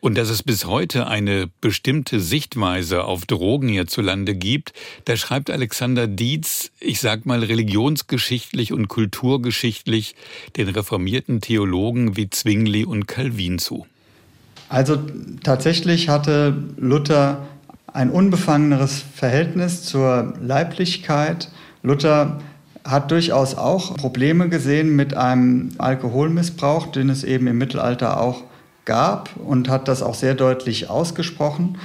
Und 0.00 0.16
dass 0.16 0.30
es 0.30 0.44
bis 0.44 0.64
heute 0.64 1.08
eine 1.08 1.48
bestimmte 1.60 2.20
Sichtweise 2.20 3.04
auf 3.04 3.26
Drogen 3.26 3.68
hierzulande 3.68 4.34
gibt, 4.36 4.72
da 5.06 5.16
schreibt 5.16 5.50
Alexander 5.50 6.06
Dietz, 6.06 6.70
ich 6.78 7.00
sag 7.00 7.26
mal 7.26 7.42
religionsgeschichtlich 7.42 8.72
und 8.72 8.86
kulturgeschichtlich, 8.86 10.14
den 10.56 10.68
reformierten 10.68 11.40
Theologen 11.40 12.16
wie 12.16 12.30
Zwingli 12.30 12.84
und 12.84 13.08
Calvin 13.08 13.58
zu. 13.58 13.86
Also 14.68 14.98
tatsächlich 15.42 16.08
hatte 16.08 16.56
Luther 16.76 17.48
ein 17.92 18.10
unbefangeneres 18.10 19.02
Verhältnis 19.14 19.82
zur 19.82 20.34
Leiblichkeit. 20.40 21.50
Luther 21.82 22.40
hat 22.84 23.10
durchaus 23.10 23.56
auch 23.56 23.96
Probleme 23.96 24.48
gesehen 24.48 24.94
mit 24.94 25.14
einem 25.14 25.70
Alkoholmissbrauch, 25.78 26.86
den 26.86 27.10
es 27.10 27.24
eben 27.24 27.46
im 27.48 27.58
Mittelalter 27.58 28.20
auch 28.20 28.44
gab 28.88 29.30
und 29.36 29.68
hat 29.68 29.86
das 29.86 30.02
auch 30.02 30.14
sehr 30.14 30.34
deutlich 30.34 30.90
ausgesprochen. 30.90 31.78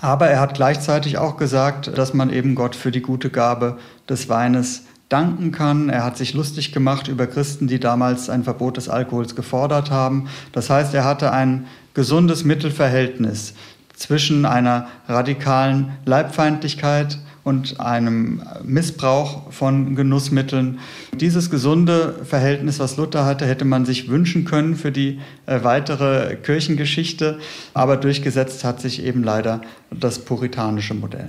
Aber 0.00 0.28
er 0.28 0.40
hat 0.40 0.54
gleichzeitig 0.54 1.16
auch 1.16 1.38
gesagt, 1.38 1.96
dass 1.96 2.12
man 2.12 2.30
eben 2.30 2.54
Gott 2.54 2.76
für 2.76 2.90
die 2.90 3.00
gute 3.00 3.30
Gabe 3.30 3.78
des 4.08 4.28
Weines 4.28 4.82
danken 5.08 5.52
kann. 5.52 5.88
Er 5.88 6.04
hat 6.04 6.18
sich 6.18 6.34
lustig 6.34 6.72
gemacht 6.72 7.08
über 7.08 7.26
Christen, 7.26 7.66
die 7.66 7.80
damals 7.80 8.28
ein 8.28 8.44
Verbot 8.44 8.76
des 8.76 8.88
Alkohols 8.88 9.34
gefordert 9.34 9.90
haben. 9.90 10.28
Das 10.52 10.68
heißt, 10.68 10.92
er 10.94 11.04
hatte 11.04 11.32
ein 11.32 11.66
gesundes 11.94 12.44
Mittelverhältnis 12.44 13.54
zwischen 13.94 14.44
einer 14.44 14.88
radikalen 15.08 15.92
Leibfeindlichkeit 16.04 17.18
und 17.48 17.80
einem 17.80 18.42
Missbrauch 18.62 19.50
von 19.50 19.96
Genussmitteln. 19.96 20.80
Dieses 21.14 21.48
gesunde 21.48 22.14
Verhältnis, 22.24 22.78
was 22.78 22.98
Luther 22.98 23.24
hatte, 23.24 23.46
hätte 23.46 23.64
man 23.64 23.86
sich 23.86 24.08
wünschen 24.08 24.44
können 24.44 24.76
für 24.76 24.92
die 24.92 25.18
äh, 25.46 25.64
weitere 25.64 26.36
Kirchengeschichte, 26.36 27.38
aber 27.72 27.96
durchgesetzt 27.96 28.64
hat 28.64 28.82
sich 28.82 29.02
eben 29.02 29.24
leider 29.24 29.62
das 29.90 30.18
puritanische 30.18 30.92
Modell. 30.92 31.26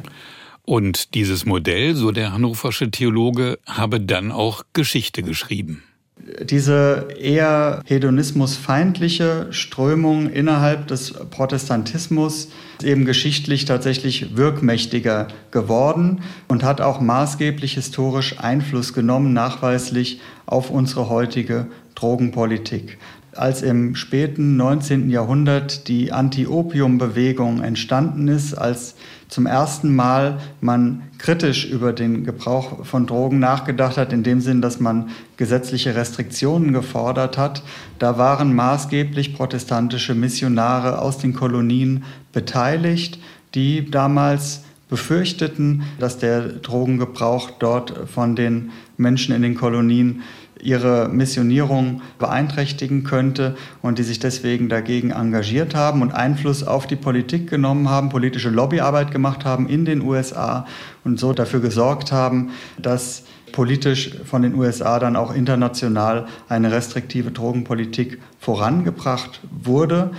Und 0.63 1.15
dieses 1.15 1.45
Modell, 1.45 1.95
so 1.95 2.12
der 2.12 2.34
hannoversche 2.34 2.91
Theologe, 2.91 3.58
habe 3.65 4.01
dann 4.01 4.34
auch 4.34 4.63
Geschichte 4.73 5.23
geschrieben 5.23 5.84
diese 6.43 7.08
eher 7.19 7.82
hedonismusfeindliche 7.86 9.47
Strömung 9.51 10.29
innerhalb 10.29 10.88
des 10.88 11.13
Protestantismus 11.13 12.49
ist 12.79 12.84
eben 12.84 13.05
geschichtlich 13.05 13.65
tatsächlich 13.65 14.38
wirkmächtiger 14.38 15.27
geworden 15.51 16.21
und 16.47 16.63
hat 16.63 16.82
auch 16.82 17.01
maßgeblich 17.01 17.73
historisch 17.73 18.39
Einfluss 18.39 18.93
genommen, 18.93 19.34
nachweislich 19.34 20.21
auf 20.45 20.69
unsere 20.69 21.10
heutige 21.10 21.67
Drogenpolitik 21.95 22.97
als 23.36 23.62
im 23.62 23.95
späten 23.95 24.58
19. 24.58 25.10
Jahrhundert 25.10 25.88
die 25.88 26.12
Anti-Opium-Bewegung 26.12 27.62
entstanden 27.62 28.27
ist, 28.27 28.53
als 28.53 28.95
zum 29.29 29.45
ersten 29.45 29.95
Mal 29.95 30.39
man 30.59 31.03
kritisch 31.19 31.65
über 31.65 31.93
den 31.93 32.23
Gebrauch 32.23 32.85
von 32.85 33.05
Drogen 33.05 33.39
nachgedacht 33.39 33.97
hat, 33.97 34.11
in 34.11 34.23
dem 34.23 34.41
Sinn, 34.41 34.61
dass 34.61 34.79
man 34.79 35.09
gesetzliche 35.37 35.95
Restriktionen 35.95 36.73
gefordert 36.73 37.37
hat. 37.37 37.63
Da 37.99 38.17
waren 38.17 38.55
maßgeblich 38.55 39.35
protestantische 39.35 40.15
Missionare 40.15 40.99
aus 40.99 41.19
den 41.19 41.33
Kolonien 41.33 42.03
beteiligt, 42.33 43.19
die 43.53 43.89
damals 43.89 44.63
befürchteten, 44.89 45.84
dass 45.99 46.17
der 46.17 46.41
Drogengebrauch 46.41 47.52
dort 47.52 48.10
von 48.10 48.36
den 48.36 48.71
Menschen 48.97 49.34
in 49.34 49.41
den 49.41 49.56
Kolonien 49.56 50.23
ihre 50.62 51.08
Missionierung 51.08 52.02
beeinträchtigen 52.17 53.04
könnte 53.04 53.56
und 53.82 53.97
die 53.97 54.04
sich 54.04 54.19
deswegen 54.19 54.67
dagegen 54.67 55.12
engagiert 55.12 55.73
haben 55.73 56.02
und 56.02 56.12
Einfluss 56.12 56.63
auf 56.63 56.86
die 56.88 56.95
Politik 56.95 57.49
genommen 57.49 57.89
haben, 57.89 58.10
politische 58.10 58.49
Lobbyarbeit 58.49 59.12
gemacht 59.12 59.45
haben 59.45 59.69
in 59.69 59.86
den 59.86 60.02
USA 60.02 60.65
und 61.04 61.19
so 61.19 61.34
dafür 61.34 61.62
gesorgt 61.62 62.12
haben, 62.12 62.52
dass 62.78 63.23
politisch 63.52 64.12
von 64.25 64.41
den 64.41 64.54
USA 64.56 64.99
dann 64.99 65.15
auch 65.15 65.34
international 65.34 66.28
eine 66.47 66.71
restriktive 66.71 67.32
Drogenpolitik 67.32 68.19
vorangebracht 68.39 69.41
wurde. 69.49 70.12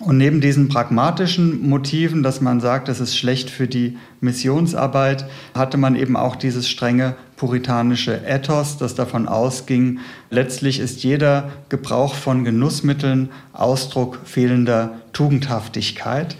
Und 0.00 0.16
neben 0.16 0.40
diesen 0.40 0.68
pragmatischen 0.68 1.68
Motiven, 1.68 2.22
dass 2.22 2.40
man 2.40 2.60
sagt, 2.60 2.88
es 2.88 3.00
ist 3.00 3.16
schlecht 3.16 3.50
für 3.50 3.68
die 3.68 3.98
Missionsarbeit, 4.22 5.26
hatte 5.54 5.76
man 5.76 5.94
eben 5.94 6.16
auch 6.16 6.36
dieses 6.36 6.70
strenge 6.70 7.16
puritanische 7.36 8.24
Ethos, 8.26 8.78
das 8.78 8.94
davon 8.94 9.28
ausging, 9.28 9.98
letztlich 10.30 10.80
ist 10.80 11.02
jeder 11.02 11.50
Gebrauch 11.68 12.14
von 12.14 12.44
Genussmitteln 12.44 13.28
Ausdruck 13.52 14.20
fehlender 14.24 15.00
Tugendhaftigkeit. 15.12 16.36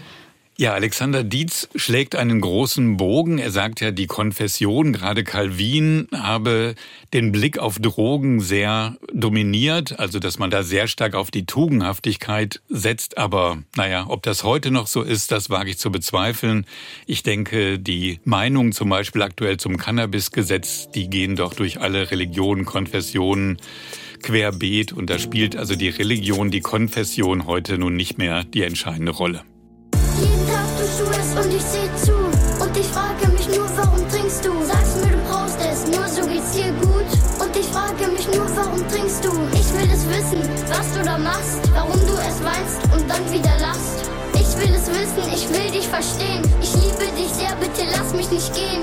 Ja, 0.61 0.73
Alexander 0.73 1.23
Dietz 1.23 1.69
schlägt 1.73 2.15
einen 2.15 2.39
großen 2.39 2.95
Bogen. 2.97 3.39
Er 3.39 3.49
sagt 3.49 3.81
ja, 3.81 3.89
die 3.89 4.05
Konfession, 4.05 4.93
gerade 4.93 5.23
Calvin, 5.23 6.07
habe 6.13 6.75
den 7.15 7.31
Blick 7.31 7.57
auf 7.57 7.79
Drogen 7.79 8.41
sehr 8.41 8.95
dominiert, 9.11 9.97
also 9.97 10.19
dass 10.19 10.37
man 10.37 10.51
da 10.51 10.61
sehr 10.61 10.85
stark 10.85 11.15
auf 11.15 11.31
die 11.31 11.47
Tugendhaftigkeit 11.47 12.61
setzt. 12.69 13.17
Aber 13.17 13.63
naja, 13.75 14.05
ob 14.07 14.21
das 14.21 14.43
heute 14.43 14.69
noch 14.69 14.85
so 14.85 15.01
ist, 15.01 15.31
das 15.31 15.49
wage 15.49 15.71
ich 15.71 15.79
zu 15.79 15.91
bezweifeln. 15.91 16.67
Ich 17.07 17.23
denke, 17.23 17.79
die 17.79 18.19
Meinungen 18.23 18.71
zum 18.71 18.87
Beispiel 18.87 19.23
aktuell 19.23 19.57
zum 19.57 19.77
Cannabisgesetz, 19.77 20.91
die 20.91 21.09
gehen 21.09 21.35
doch 21.35 21.55
durch 21.55 21.81
alle 21.81 22.11
Religionen, 22.11 22.65
Konfessionen 22.65 23.57
querbeet 24.21 24.93
und 24.93 25.09
da 25.09 25.17
spielt 25.17 25.55
also 25.55 25.75
die 25.75 25.89
Religion, 25.89 26.51
die 26.51 26.61
Konfession 26.61 27.47
heute 27.47 27.79
nun 27.79 27.95
nicht 27.95 28.19
mehr 28.19 28.43
die 28.43 28.61
entscheidende 28.61 29.11
Rolle 29.11 29.41
und 30.99 31.53
ich 31.53 31.61
seh 31.61 31.89
zu. 32.05 32.13
Und 32.61 32.77
ich 32.77 32.87
frage 32.87 33.27
mich 33.29 33.47
nur, 33.47 33.67
warum 33.75 34.07
trinkst 34.09 34.45
du? 34.45 34.51
Sagst 34.65 34.97
mir, 35.03 35.11
du 35.11 35.17
brauchst 35.29 35.57
es, 35.59 35.85
nur 35.87 36.07
so 36.07 36.21
geht's 36.27 36.51
dir 36.51 36.71
gut. 36.81 37.09
Und 37.39 37.55
ich 37.55 37.65
frage 37.67 38.11
mich 38.11 38.27
nur, 38.27 38.45
warum 38.55 38.87
trinkst 38.89 39.23
du? 39.23 39.31
Ich 39.53 39.73
will 39.73 39.89
es 39.91 40.07
wissen, 40.09 40.41
was 40.69 40.93
du 40.93 41.03
da 41.03 41.17
machst, 41.17 41.61
warum 41.73 41.99
du 41.99 42.13
es 42.13 42.43
weinst 42.43 42.81
und 42.93 43.09
dann 43.09 43.31
wieder 43.31 43.57
lachst. 43.59 44.09
Ich 44.33 44.57
will 44.57 44.73
es 44.75 44.87
wissen, 44.87 45.31
ich 45.33 45.49
will 45.49 45.71
dich 45.71 45.87
verstehen. 45.87 46.43
Ich 46.61 46.73
liebe 46.73 47.11
dich 47.17 47.29
sehr, 47.29 47.55
bitte 47.55 47.87
lass 47.91 48.13
mich 48.13 48.29
nicht 48.29 48.53
gehen. 48.53 48.81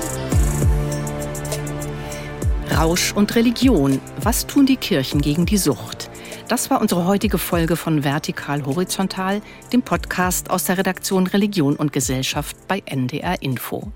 Rausch 2.77 3.13
und 3.13 3.35
Religion. 3.35 3.99
Was 4.21 4.47
tun 4.47 4.65
die 4.65 4.77
Kirchen 4.77 5.21
gegen 5.21 5.45
die 5.45 5.57
Sucht? 5.57 6.08
Das 6.49 6.69
war 6.71 6.81
unsere 6.81 7.05
heutige 7.05 7.37
Folge 7.37 7.75
von 7.75 8.03
Vertikal 8.03 8.65
Horizontal, 8.65 9.43
dem 9.71 9.83
Podcast 9.83 10.49
aus 10.49 10.63
der 10.63 10.79
Redaktion 10.79 11.27
Religion 11.27 11.75
und 11.75 11.93
Gesellschaft 11.93 12.57
bei 12.67 12.81
NDR 12.85 13.43
Info. 13.43 13.91